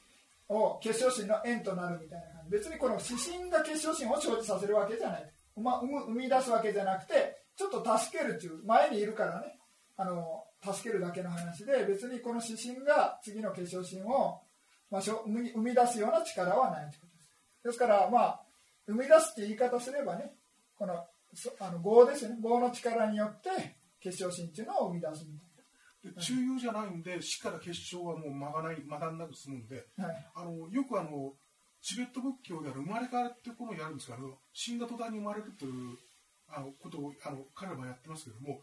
[0.48, 2.50] を結晶心の縁となるみたいな感じ。
[2.50, 9.58] 別にこの指針が結晶心を生じさせるわけじゃない、まあ、生み出すわけじゃなくてちょっと助けるっていう前にいるからね。
[9.98, 14.40] あの助けるだけの話で別にこの指針が次の結晶心を
[14.90, 17.22] まあ、生み出すような力はないということで
[17.62, 17.64] す。
[17.64, 18.42] ですから、まあ、
[18.86, 20.32] 生み出すって言い方すればね、
[20.76, 20.94] この
[21.60, 26.22] あの棒ですよね、棒の力によって結晶心っていうのを生み出すみたいな。
[26.22, 31.34] 中庸じゃないんで、死から結晶はもう曲がない、曲がんなく済むんで、はい、あのよくあの
[31.82, 35.96] チベット仏教である生まれ変わるっていうことをやるんですけど、死んだ途端に生まれるという
[36.48, 38.60] あのことをあの彼らはやってますけども、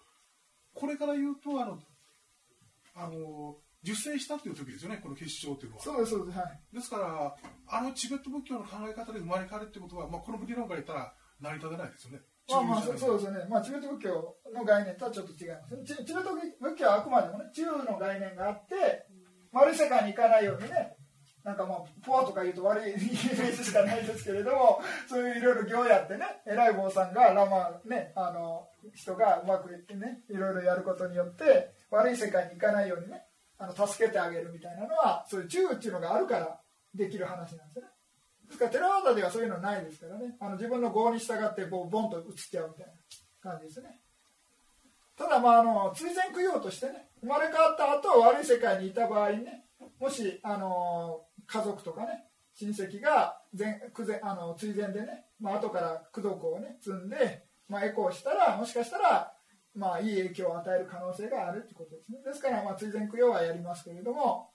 [0.74, 1.80] これから言うと、あの、
[2.96, 5.84] あの受精したっていう時ですよね、この結晶っていうのは。
[5.84, 6.40] そうです、そうです。
[6.40, 6.76] はい。
[6.76, 7.36] ですから、
[7.68, 12.22] あのチベット仏教の考え方で生まれ変わるってことは、まあ、この理論から言ったら成り立たないですよね。
[12.50, 13.46] まあまあ、そうですよね。
[13.50, 16.06] まあ、チベット仏教の概念とはちょっと違いますチ。
[16.06, 19.08] チベット仏教はあくまでもね、中の概念があって、
[19.52, 20.96] 悪い世界に行かないようにね、
[21.44, 33.26] なんかもう、ポアとか言うと悪いイメージしかないですけれども、 そういういろいろ行やってね、偉い坊さんが、ラマ、ね、あの、人がうまくいってね、いろいろやることによって、悪い世界に行かないようにね、
[33.64, 36.60] あの助けてあげるみたいなのはそういう中っていうのがあるから
[36.94, 37.86] できる話なんですね。
[38.48, 40.36] ですから寺技ではそういうのないですからね。
[40.42, 42.94] あの自分の業に従ってボンと移っちゃうみたいな
[43.52, 44.02] 感じですね。
[45.16, 49.64] ただまああの追善供養としてね生まれ変わった後悪い世界にいた場合にね
[50.00, 53.80] もしあの家族とかね親戚が前
[54.22, 59.34] あの追善でね、まあ後から功徳をね積んで、まあ、エコーしたらもしかしたら
[59.76, 62.20] まあ、いい影響を与える可能性があるということですね。
[62.24, 64.50] ですから、まあ、追善供養はやりますけれども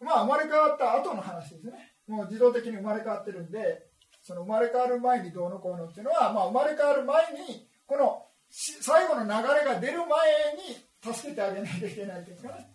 [0.00, 1.94] まあ生まれ変わった後の話ですね。
[2.06, 3.86] もう自動的に生まれ変わってるんで
[4.22, 12.70] その生まれ変わる前にどうのこうのっていうのは、まあ、生まれ変わる前にこの最後の流れが出る前に助けてあげないといけないというかね。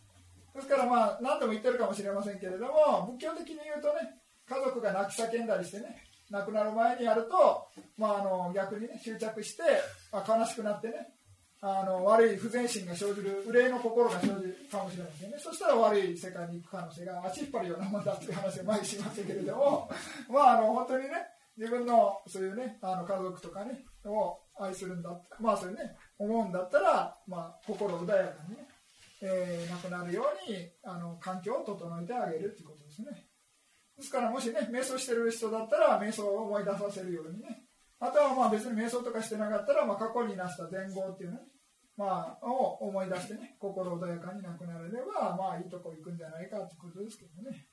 [0.55, 7.67] ですからまあ何度も言ってるかもしれませんけれども仏教的に言うとね家族が泣き叫んだりしてね亡くなる前にやると、
[7.97, 9.63] まあ、あの逆にね執着して、
[10.11, 11.13] まあ、悲しくなってね
[11.61, 15.38] あの悪い不全心が生じる憂いの心が生じるかもしれませんね。
[15.39, 19.89] そしたら悪い世界に行く可能性が足引っ張るようなもんだっていう話を前にしましたけれども
[20.32, 21.27] まああの本当にね
[21.57, 25.09] 自分のそういうねあの家族とかねを愛するんだ
[25.41, 28.67] まあそれね思うんだったら、まあ、心穏やかにね、
[29.21, 33.28] えー、亡くなるようにあの環境を整えてあげるっていうことですね。
[34.00, 37.68] ですからもしね瞑想してる人だったら瞑想を思い出させるようにね。
[38.00, 41.39] あとはまあ別に瞑想とかしてなかったら、まあ、過去になした前後っていうね、
[41.97, 47.68] まあ、を思い出してね心穏やかになくなれればまあいいとこ行くんじゃないかってことですけどね。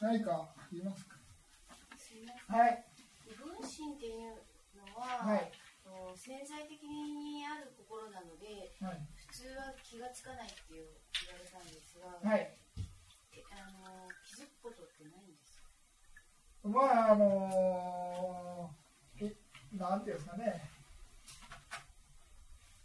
[0.00, 1.16] 何か言いますか？
[2.46, 2.84] はい。
[3.32, 4.36] 分身っていう
[4.76, 5.50] のは、はい、
[6.14, 9.00] 潜在的にある心なので、はい、
[9.32, 10.88] 普通は気がつかないっていう
[11.28, 12.48] 言われたんですが、はい、
[13.52, 15.68] あの気づくことってないんですか？
[16.64, 19.28] まああのー、
[19.78, 20.64] なんていうんですかね。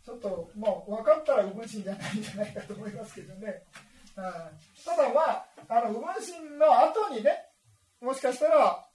[0.04, 3.64] ちょっともう分かったら右分身じゃないんじゃないかと思いますけどね、
[4.18, 4.28] うん、た
[5.02, 6.12] だまああの右分
[6.52, 7.32] 身の後にね
[8.02, 8.86] もしかしたら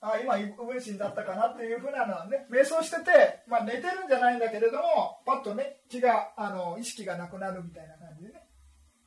[0.00, 8.40] あ今右分身だったかなっていうふうなのはね瞑想してて、まあ、寝てるんじゃないんだけれどもパッとね気があの意識がなくなるみたいな感じでね。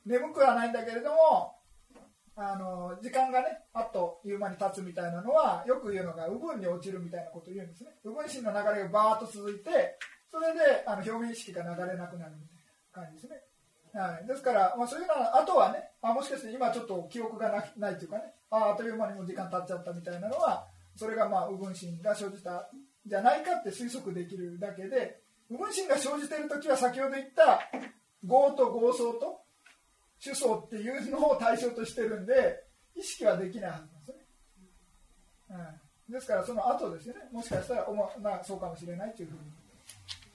[0.05, 1.55] 眠くはないんだけれども
[2.35, 7.91] あの時間がねあっという間に経つみたいなのはよく言うのが右分に落ちるみたいなことを言うんですね。
[8.03, 9.97] 右分身の流れがバーッと続いて
[10.31, 13.37] それであの表面意識が流れなくなるみたいな感じですね、
[13.93, 22.69] はい、ですから、まあ、そういうのはあとはねあもしかして今ちょっと記憶がなないというかねああっという間にも時間経っちゃったみたいなのはそれがまあ右分身が生じた
[23.05, 27.59] じゃないかって推測できるだけで右分身が生じている時は先ほど言った
[28.23, 29.41] 業と合相と
[30.19, 32.63] 主相っていうのを対象としてるんで
[32.95, 34.15] 意識はできないはずなんですね、
[36.07, 37.21] うん、ですからその後ですよね。
[37.31, 39.33] もしかしたらおも、まあ、そうかもしれないというふう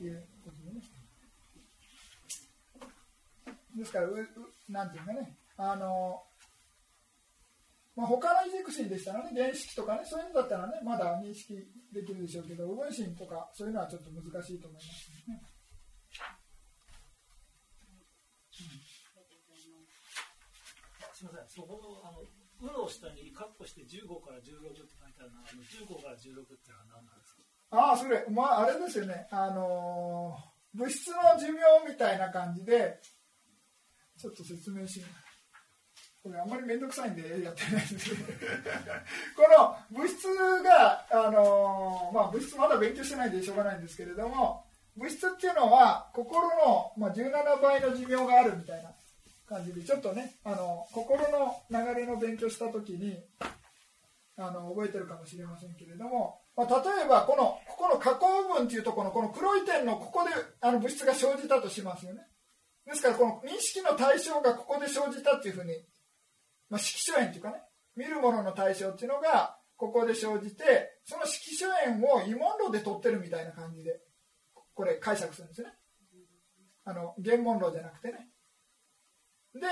[0.03, 0.83] にいうことでね。
[3.77, 5.37] ですからううなんていうかね。
[5.57, 6.23] あの
[7.99, 11.59] まあ、他の異軸心でしたらね原式とかねそういうのだったらねまだ認識
[11.91, 15.43] できるでしょうけど右分心とかそういうのはちょっと難しいと思いますね。
[21.19, 27.43] すみません、そこの、あの、うの下にカッコして15から16って書いてあるのは、あの15から16ってのは何なんですか？
[27.71, 33.01] ああ、それ、まあ、あれですよね、あのー、物質の寿命みたいな感じで、
[34.17, 35.28] ちょっと説明します。
[36.29, 37.99] これあんまり面倒くさいんでやってないんで。
[37.99, 40.29] すけどこの物質
[40.63, 44.65] が、あの、まあ、物質まだ勉強してないんでしょうがないんですけれども
[44.97, 48.91] 物質っていうのは心の、まあ、17倍の寿命があるみたいな
[49.49, 53.17] 感じでちょっとねあの心の流れの勉強した時に
[54.37, 62.21] あの覚えてるかもしれませんけれども、まあ、例えばこのここの加工分っていうところのこの黒い点のここであの物質が生じたとしますよね。
[62.89, 65.75] ですからこの認識の対象がここで生じたっていうふうに、
[66.71, 67.63] まあ、色素炎っていうかね
[67.97, 74.01] 見るものの対象っていうのがここで生じてその色素炎を異問論で取ってるみたいな感じで
[74.75, 75.69] これ解釈するんですね
[76.85, 78.29] あの原問論じゃなくてね
[79.55, 79.67] で、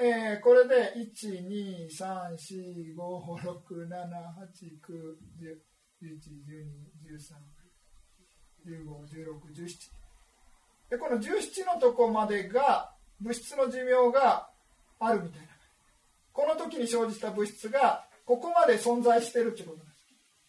[0.00, 5.72] えー、これで1、2、3、4、5、6、7、8、9、10、
[6.02, 7.40] 11、12、13、
[8.66, 9.90] 15、16、17。
[10.90, 14.50] で、この17のとこまでが物質の寿命が
[14.98, 15.51] あるみたいな。
[16.32, 20.06] この時に生じた物質がここまで存在してるってことなんです。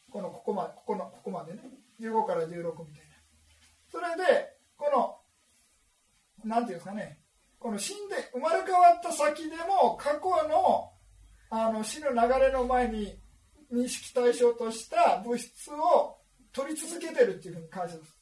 [0.10, 1.60] このここまで、ここのここまでね。
[2.00, 2.74] 15から16みたいな。
[3.92, 4.90] それで、こ
[6.44, 7.20] の、なんていうんですかね、
[7.64, 10.92] この死んで生まれ変わった先でも過去の
[11.50, 13.16] あの死ぬ流れの前に
[13.72, 16.18] 認識対象とした物質を
[16.52, 18.20] 取り続けてるっていうふうに解釈す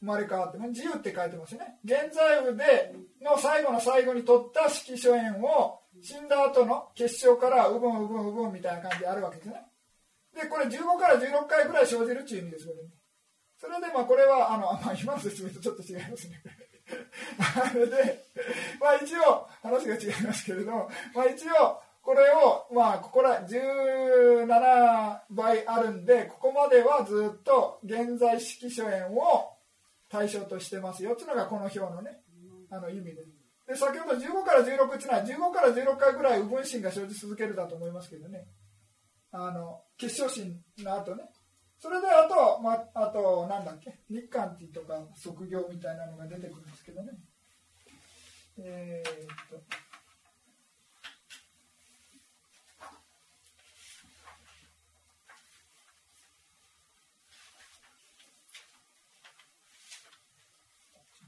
[0.00, 9.54] 生まれ変わってね自由って書いてますね現在部での最後の最後に取った色書縁を死んだ後の結晶からうぶんうぶんうぶんみたいな感じであるわけですね。
[10.34, 12.90] でこれ15から16回ぐらい生じるっていう意味ですこれ、ね、
[13.58, 16.42] それでまあこれはあの、 まあ、今の説明とちょっと違いますね。
[17.40, 18.24] あれで、
[18.78, 29.56] まあ、一応話が違いますけれども、まあ、一応これをまあここら17倍あるんでここまではずっと現在式書円を
[30.08, 32.20] 対象としてますよっていうのがこの表のね
[32.70, 33.24] あの意味で。
[33.24, 33.35] す。
[33.66, 38.46] で先ほど15から16っていうのは15から16回ぐらい右分心が生じ続けるだと思いますけどね。
[39.32, 41.24] あの結晶心の後ね。
[41.78, 43.98] それであと、まあ、となんだっけ？
[44.08, 47.12] 日韓ティとか測業みたいなのが出てくるんですけどね。
[48.58, 49.86] えー、っと。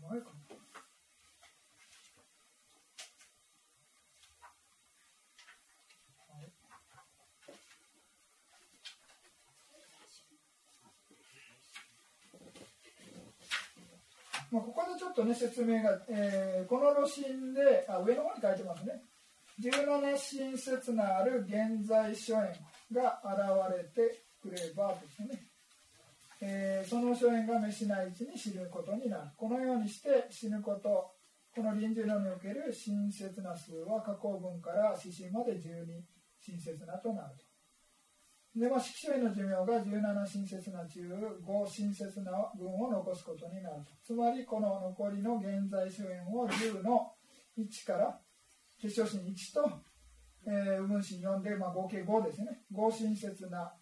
[0.09, 0.47] 前か
[14.51, 19.03] まあ、ここでちょっとね説明が、えー、この路線であ上の方に書いてますね。
[19.61, 22.55] 17親切なある現在諸縁
[22.92, 25.42] が現れてくればですね、
[26.40, 29.22] えー、その諸縁が召しないうちに死ぬことになる。
[29.36, 31.11] このようにして死ぬこと
[31.55, 36.01] この臨終論における親切な数は加工分から死死まで12
[36.40, 37.47] 親切なとなると。
[38.59, 41.01] でも色書の寿命が17親切な中
[41.47, 43.77] 5親切な分を残すことになる。
[44.03, 47.13] つまりこの残りの現在諸縁を10の
[47.57, 48.19] 1から
[48.81, 49.71] 結晶心1と、
[50.47, 52.63] えー、分子4で、まあ、合計5ですね。
[52.73, 53.73] 5親切な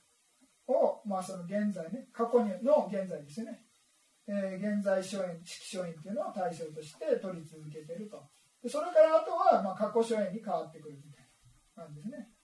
[0.66, 3.62] を、まあ、その現在ね過去にの現在ですね、
[4.28, 8.22] えー、現在諸縁色書縁っていうのを対象として取り続けてると。
[8.62, 11.24] でそれからあとは、まあ、過去諸縁に変わってくるみたい
[11.76, 12.35] な感じですね。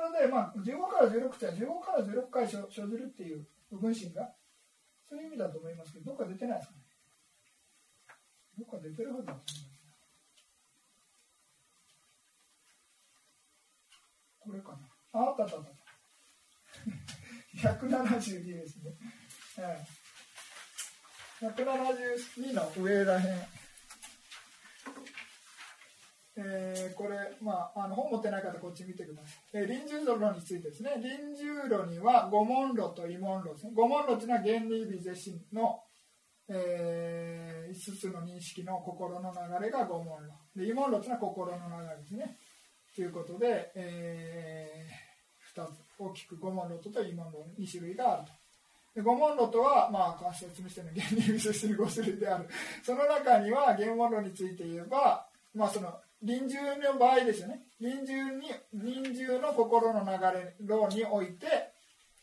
[0.00, 4.32] れで、まあ、15から16って15から16回生じるっていう部分心が
[5.08, 6.80] そういう意味だと思いますけどどっか出てないですかね。
[8.58, 9.70] どっか出てるはずだと思います。
[14.38, 14.78] これかな。
[15.12, 15.80] ああったあったあった。
[17.56, 18.92] 172ですね、
[19.58, 19.84] え
[21.42, 23.59] え、172の上らへん。
[26.42, 30.92] えー、これ、まあ、あの本持ってない方こっち見てください、えー、臨終論についてですね。
[30.96, 33.72] 臨終論には五問論と異問論ですね。
[33.74, 35.82] 五問論というのは原理微絶心の、
[36.48, 40.30] えー、5つの認識の心の流れが五問論。
[40.56, 42.38] で異問論というのは心の流れですね。
[42.94, 48.32] ということで、えー、2つ大きく五問論と異問論2種類があると。
[48.94, 52.48] で五問論とは、まあ、説明しての原理微絶心5種類である。
[52.82, 57.62] その中には原問論について言えばまあその臨終の場合ですよね。
[57.80, 61.46] 臨終に臨終の心の流れ論において、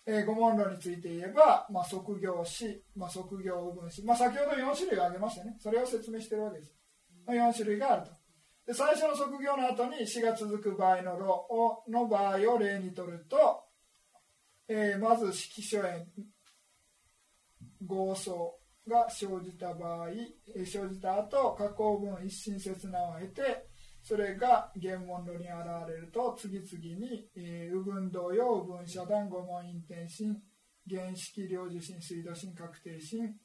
[0.06, 5.56] えー、五問論について言えば、まあ、即業死、まあ、即業分子、まあ、先ほど4種類挙げましたね。
[5.60, 6.74] それを説明してるわけです、
[7.26, 8.12] まあ、4種類があると。
[8.68, 11.48] で最初の即業の後に死が続く場合の論
[11.88, 13.64] の場合を例にとると、
[14.68, 16.06] えー、まず色書炎
[17.86, 23.68] 合奏が生じた場合、えー、生じた後加工分一心切なを経て
[24.08, 25.52] それが原文論に現
[25.86, 30.38] れると次々に、右分同様右分遮断五問陰転心
[30.90, 33.36] 原式領受心水道心確定心、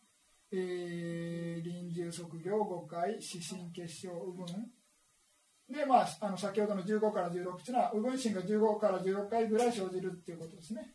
[0.52, 4.70] えー、臨終即業5回指針結晶右分
[5.68, 10.94] でまああの先ほどの15から16というのは右分心が15から16回ぐらい生じるっていうことですね。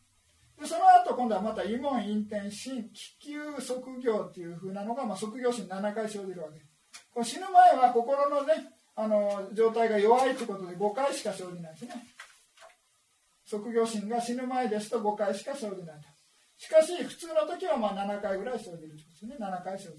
[0.57, 6.59] でその後今度はまた異問陰転心気球即業っていうふうなのが、まあ、即業心7回生じるわけ。
[6.59, 11.93] です死ぬ前は心のねあの状態が弱いということで5回しか生じないですね。
[13.45, 16.09] 卒業心が死ぬ前ですと5回しか生じないと
[16.57, 19.35] しかし普通の時はまあ7回ぐらい生じるということですね。
[19.39, 19.93] 7回生じる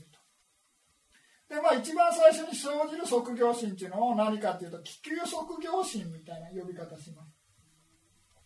[1.48, 1.54] と。
[1.54, 7.38] でまあ一番最初に生じる卒業心っていうのを何かっていうと気球卒業心みたいな呼び方します。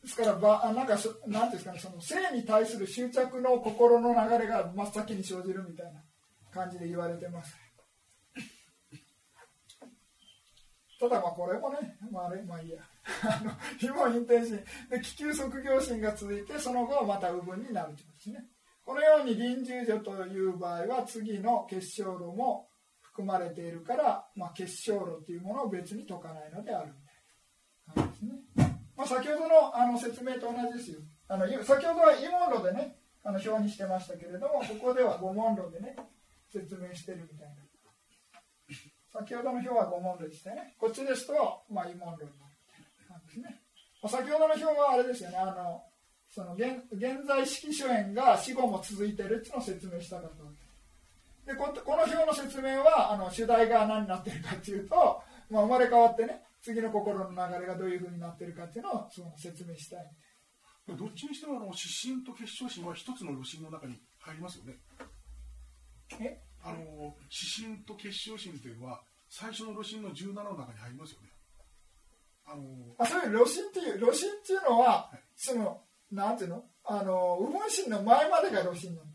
[0.03, 6.03] ですからばなんかなんですかねその性に対する執着の心の流れが真っ先に生じるみたいな
[6.53, 7.57] 感じで言われてます。
[11.03, 12.79] ただまあこれもね、まあ、あれまあいいや。
[13.27, 18.47] あの紐陰転心で気球測業心が続いてその後また部分になるということですね。
[18.85, 22.69] このように臨終所という場合は次の結晶炉も
[23.01, 31.01] 含まれているから、まあ、結晶炉というものを別に解かないのであるみたいな感じですね、まあ、先ほどのあの説明と同じですよ。
[31.27, 35.97] あの先ほどはイモン炉でねあの表にしてましたけれどもここでは五問論でね
[36.53, 37.72] 説明してるみたいな。
[39.13, 40.75] 先ほどの表は五問論でしたね。
[40.79, 41.35] こっちですと、
[41.71, 42.19] まあ、異問論
[43.11, 43.61] なんですね。
[44.09, 45.37] 先ほどの表はあれですよね。
[45.37, 45.83] あの
[46.29, 51.53] その現現在式主演が死後も続いてるっていうのを説明したかったわけ。
[51.53, 60.11] でここの表の説明はあの主題が何になってるかっていうと、まあ、生まれ変わってね次の心の流れがどういうふうになってるかっていうのをその説明したい。
[60.89, 61.79] どっちにしてもあの指
[62.15, 64.79] 針と結晶心は一つの路針の中に入りますよね。
[66.21, 66.41] え？
[66.65, 71.29] あの指針と結晶心というのは最初の路針の17の中に入りますよね。
[72.45, 72.63] あの
[72.99, 76.65] あそういう路針っていう路針っていうのは、はい、そのなんていうの？
[76.85, 79.07] あの右分心の前までが路針なん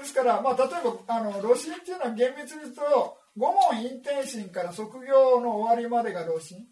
[0.00, 0.66] ですから、まあ、例え
[1.06, 6.66] ばあの路心っていうのは厳密に言うと五問陰天心から卒業の終わりまでが路心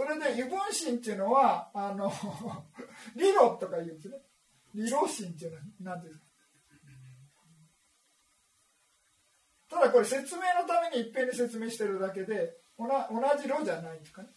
[0.00, 2.10] それで油分心っていうのはあの
[3.14, 4.16] 理路とか言うんですね。
[4.74, 6.20] 理路心っていうのは何ていう
[9.68, 12.86] ただこれ説明のためにいっぺんに説明してるだけで同
[13.42, 14.30] じ路じゃないんですかね。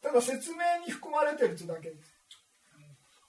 [0.00, 2.14] ただ説明に含まれてるってだけです。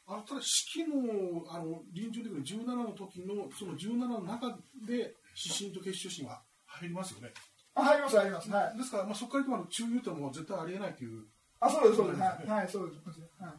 [0.05, 4.55] あただ式のあの臨終的に17の時のその17の中
[4.85, 7.33] で指針と結晶心は入りますよね。
[7.77, 8.49] あ入ります入ります。
[8.49, 8.77] はい。
[8.77, 11.25] ですからまあそこから言うと中流ってもう絶対ありえないという。
[11.59, 12.21] あそうですそうです。
[12.21, 13.21] はい、はい、そうです。
[13.39, 13.53] はい。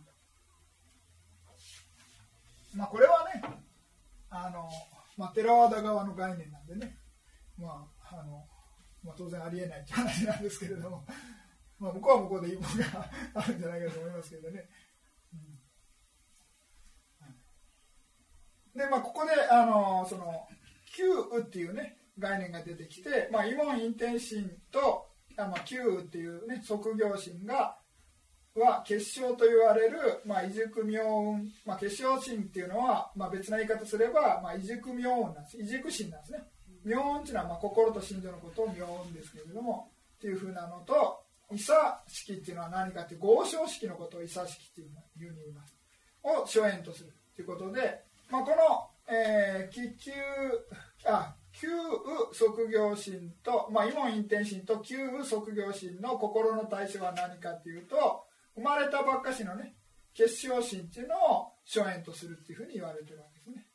[2.76, 3.42] まあこれはね
[4.30, 4.68] あの
[5.16, 6.98] まあ寺和田側の概念なんでね
[7.56, 8.44] まああの
[9.04, 11.04] まあ当然ありえないって話なんですけれども。
[11.78, 14.68] まあ、向こうは向こうでいいものがあるんじゃないかと思いますけどね。
[18.74, 20.48] で、まあ、ここで、あのその、
[20.94, 21.04] 旧
[21.40, 27.76] っていうね、概念が出てきて、まあ、イモン・インテンシンと、あまあ、旧っていうね、即業心が、
[28.54, 35.58] は結晶と言われる、まあ、異熟妙運、まあ、結晶心っていうのは、まあ、別な言い方すれば、まあ、異熟妙運なんです。
[35.60, 36.40] 異熟心なんですね。
[36.84, 41.22] 妙運っていうのは、まあ、心と心情のことを妙運ですけれどもっていうふうなのと
[41.52, 45.74] 異差式っていうのは何かっていう合唱式のことを異差式っていうふうに言います。
[46.22, 50.12] を初演とするということでまあ、この、えー、気球
[51.06, 51.68] あ旧
[52.32, 58.22] 即業心と、まあ、イモン陰天心と旧即業心の心の対象は何かっていうと
[58.54, 59.74] 生まれたばっかしのね
[60.14, 63.66] 結晶心っていうのを初演とするっていうふうに言われてるわけですね。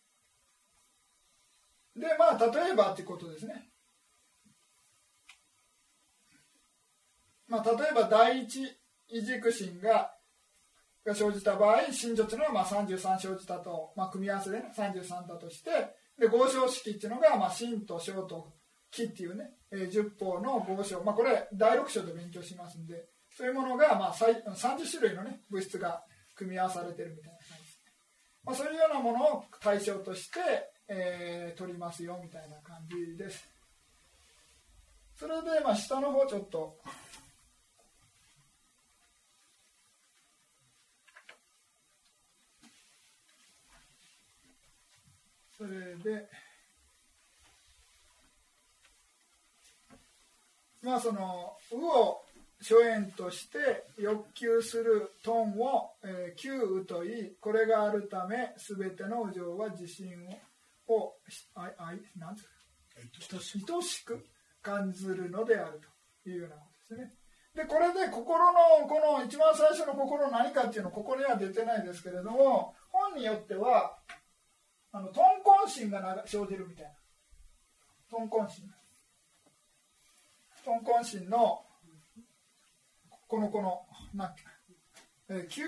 [1.95, 3.69] でまあ例えばっていうことですね。
[7.49, 8.61] まあ例えば第一
[9.09, 10.13] 異軸心が
[11.05, 15.69] が生じた場合真女というのはまあ33生じたと、まあ、組み合わせで、ね、33だとして
[16.17, 18.53] で合唱式っていうのが、まあ、真と小と
[18.91, 26.03] 木っていうね、えー、10法の合唱、まあ、これ第6章で勉強しますんでそういうものが、まあ、30種類の、ね、物質が
[26.35, 27.81] 組み合わされてるみたいな感じです、
[28.45, 30.39] まあ、そういうようなものを対象として、
[30.87, 33.49] えー、取りますよみたいな感じです。
[35.15, 36.77] それで、まあ、下の方ちょっと
[45.63, 46.27] それで
[50.81, 52.21] まあその「う」を
[52.59, 61.15] 初演として欲求するトンを「えー、旧う」といいこれがあるため全ての右情は自信をを
[61.55, 64.25] ああなん愛しく
[64.61, 65.79] 感じるのである
[66.23, 67.17] というようなことですね。
[67.55, 73.97] でこれで心のこの一番最初の心何かっていうのここには出てないですけれども本によっては
[74.95, 75.21] あの豚
[75.65, 76.91] 根心が生じるみたいな。
[78.09, 78.69] 豚根心
[80.63, 81.65] 豚根心の
[83.27, 83.81] このこの
[84.13, 84.35] な
[85.29, 85.63] え旧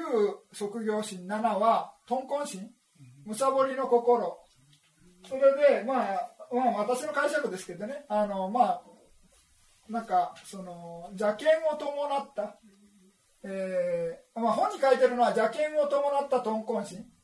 [0.54, 2.72] 職業心7は豚根心
[3.26, 4.38] むさぼりの心。
[5.28, 5.42] それ
[5.80, 8.06] でまあ、まあ、私の解釈ですけどね。
[8.08, 8.82] あのまあ
[9.90, 12.60] なんかその邪剣を伴った、
[13.44, 17.15] えーまあ、本に書いてるのは邪剣を伴った豚根心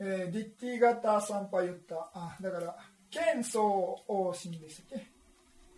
[0.00, 2.10] えー、ディッティ型参拝言った。
[2.14, 2.74] あだから
[3.10, 5.06] 剣相応心でしたっけ？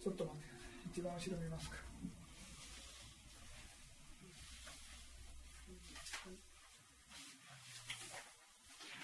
[0.03, 0.91] ちょっと待ってください。
[0.93, 1.77] 一番後ろ見ますか。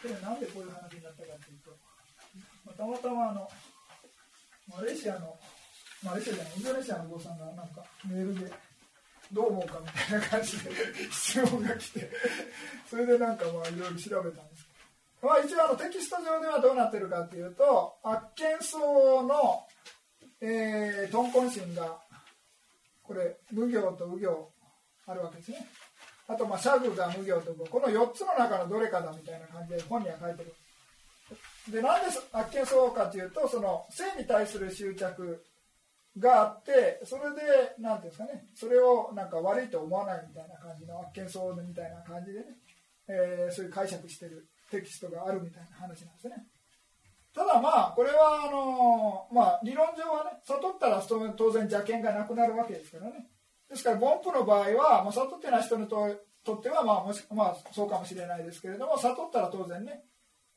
[0.01, 1.77] これなんでこういう話になったかというと、
[2.65, 3.51] まあ、たまたまあの
[4.69, 5.37] マレーシアの
[6.05, 8.53] マレーシアじゃないインドネシアのお坊さんがなんかメールで
[9.33, 10.71] どう思うかみたいな感じで
[11.11, 12.09] 質問が来て
[12.89, 14.68] それでなんかまあいろいろ調べたんです
[15.23, 19.67] まあ、一応あのテキスト上ではどうなってるかというと発見層の、
[20.41, 21.99] えー、トンコンシンが
[23.03, 24.53] これ無行と右行
[25.07, 25.67] あるわけですね。
[26.29, 30.55] あと、まあ、シャグが無行とか、この4つの中のどれかだみたいな感じで本には書いてる。
[31.73, 35.43] で、なんで悪見そうかというと、その性に対する執着
[36.19, 42.47] があって、それで、なんていうんですかね、それをなんか悪いと思わないみたいな感じの悪見そうみたいな感じでね、
[43.09, 46.47] えー、そういう解釈してるテキストがあるみたいな話なんですね。
[47.35, 53.27] ただまあ、これはあのまあ、理論上はね、悟ったら当然邪険がなくなるわけですからね。
[53.69, 55.97] ですから、凡夫の場合は、まあ、悟ってない人にと
[56.55, 60.03] っては、まあもしまあ、そうかもしれないですけれども、悟ったら当然ね、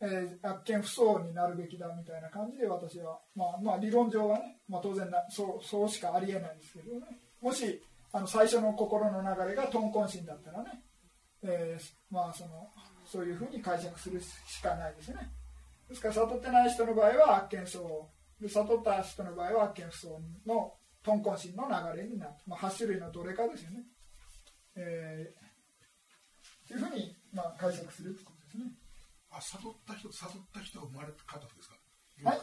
[0.02, 7.06] えー、悪見不相になるべきだみたいな感じで私は、まあ、まあ理論上はね、まあ、当然なそうそうしかありえないんですけどね
[7.40, 7.80] もし
[8.12, 10.82] あの最初の心の流れが豚根心だったらね、
[11.44, 12.68] えー、まあその
[13.12, 15.30] そういうふうに解釈するしかないですね。
[15.90, 17.84] ですから悟ってない人の場合は悪見相
[18.40, 20.14] で悟った人の場合は悪見不相
[20.48, 20.74] の
[21.04, 23.84] 豚根心の流れになる、まあ、8種類のどれかですよね、
[24.78, 28.72] えー、というふうに、まあ、解釈するということですね。
[29.32, 31.76] あ悟った人悟った人が生まれた方ですか？
[32.30, 32.40] はい。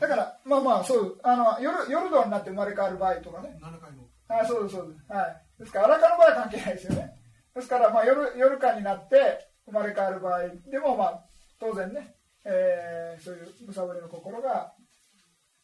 [0.00, 3.58] だからまあまあそうあの夜夜道になって生まれ変わる場合とかね。
[3.60, 4.04] 7回の。
[4.28, 5.12] あそうですそうです。
[5.12, 5.42] はい。
[5.58, 7.16] ですから荒川の場合は関係ないですよね。
[7.54, 10.40] ですからまあ夜夜間になって生まれ変わる場合
[10.70, 11.24] でもまあ
[11.60, 12.14] 当然ね、
[12.44, 14.72] えー、そういうむさぼりの心が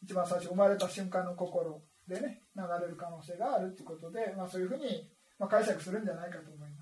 [0.03, 5.09] 一番最初生まれた瞬間の心でね流れる可能性があるということで、まあ、そういうふうに、
[5.39, 6.72] まあ、解釈するんじゃないかと思います。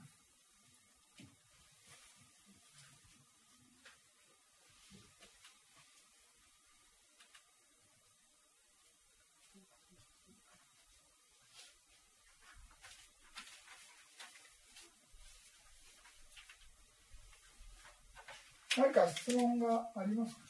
[18.94, 20.42] 何か質問がありますか？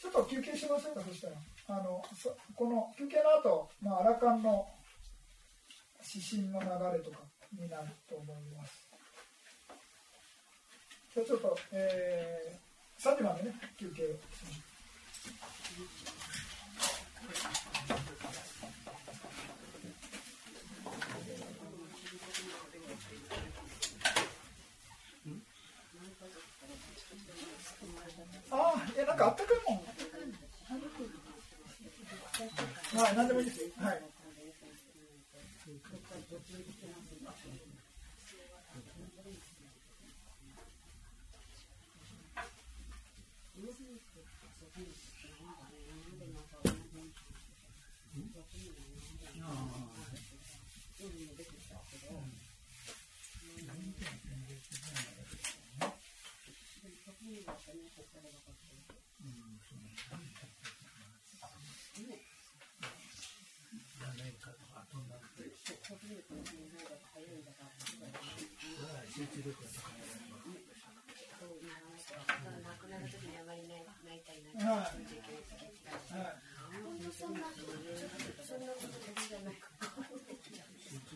[0.00, 1.00] ちょっと休憩しませんか？
[1.00, 1.34] そしたら。
[1.66, 2.00] あの
[2.54, 4.68] この休憩の後、まあアラカンの
[6.14, 6.66] 指針の流
[6.98, 7.18] れとか
[7.52, 8.88] になると思います。
[11.12, 14.52] じゃあちょっと、えー、3時までね休憩をしま
[18.32, 18.39] す
[28.50, 29.80] ああ、いや、なんかあったかいもん。
[33.02, 33.60] はい、なんでもいいです。
[33.80, 34.02] はい。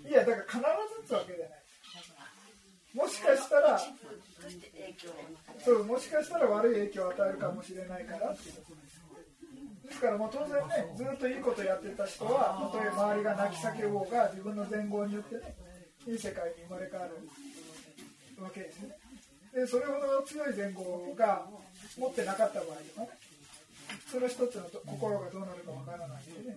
[0.07, 0.59] いや、だから必
[1.03, 1.63] ずつわけじゃない。
[2.95, 3.81] もしかしたら、
[5.65, 8.95] そう、もしかしたら悪い影響を与えるかもしれないからっていうことです。
[9.85, 15.57] ですからもう当然ね、ずっといいことやってた人は、たとえ周りが泣き叫ぼうが、自分の全貌によってね、
[16.07, 18.97] いい世界に生まれ変わるわけですね。
[19.53, 21.47] で、それほど強い前後が
[21.97, 23.09] 持ってなかった場合とかね、
[24.11, 26.57] その一つの心がどうなるかわからないんでね。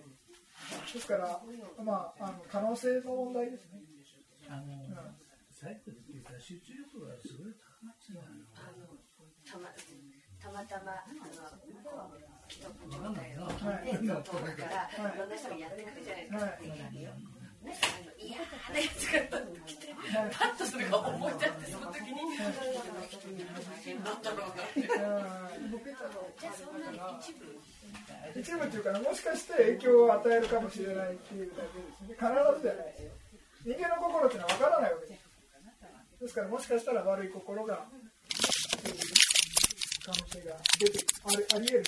[0.92, 1.40] ですから、
[1.84, 3.80] まあ、あの可能性の問題ですね。
[4.48, 4.94] あの、うん、
[5.52, 7.52] サイクルっていうか集中力がすごい
[8.08, 10.06] 高まっちゃうの。
[10.40, 12.14] たまたまたまあの
[12.48, 16.46] 既得状態を聞いて、遠くからいろんな人がやってくるじゃないですか。
[17.58, 18.46] ね、あの嫌な
[18.78, 19.18] やつが
[19.66, 19.90] 来て、
[20.30, 22.22] パッとそれが思い出して、その時に、
[23.98, 24.80] なんだろうなって。
[24.80, 27.44] じゃあそんなに一部
[28.38, 32.14] 一部っていうかもしかして影響を与えるかもしれないっていうだけですね。
[32.14, 32.22] 必
[32.56, 33.10] ずじゃないですよ。
[33.74, 35.27] 人間の心っていうのは分からないわけです。
[36.20, 37.86] ですからもしかしたら悪い心が、
[40.04, 41.84] 可能性が出てありあり得る。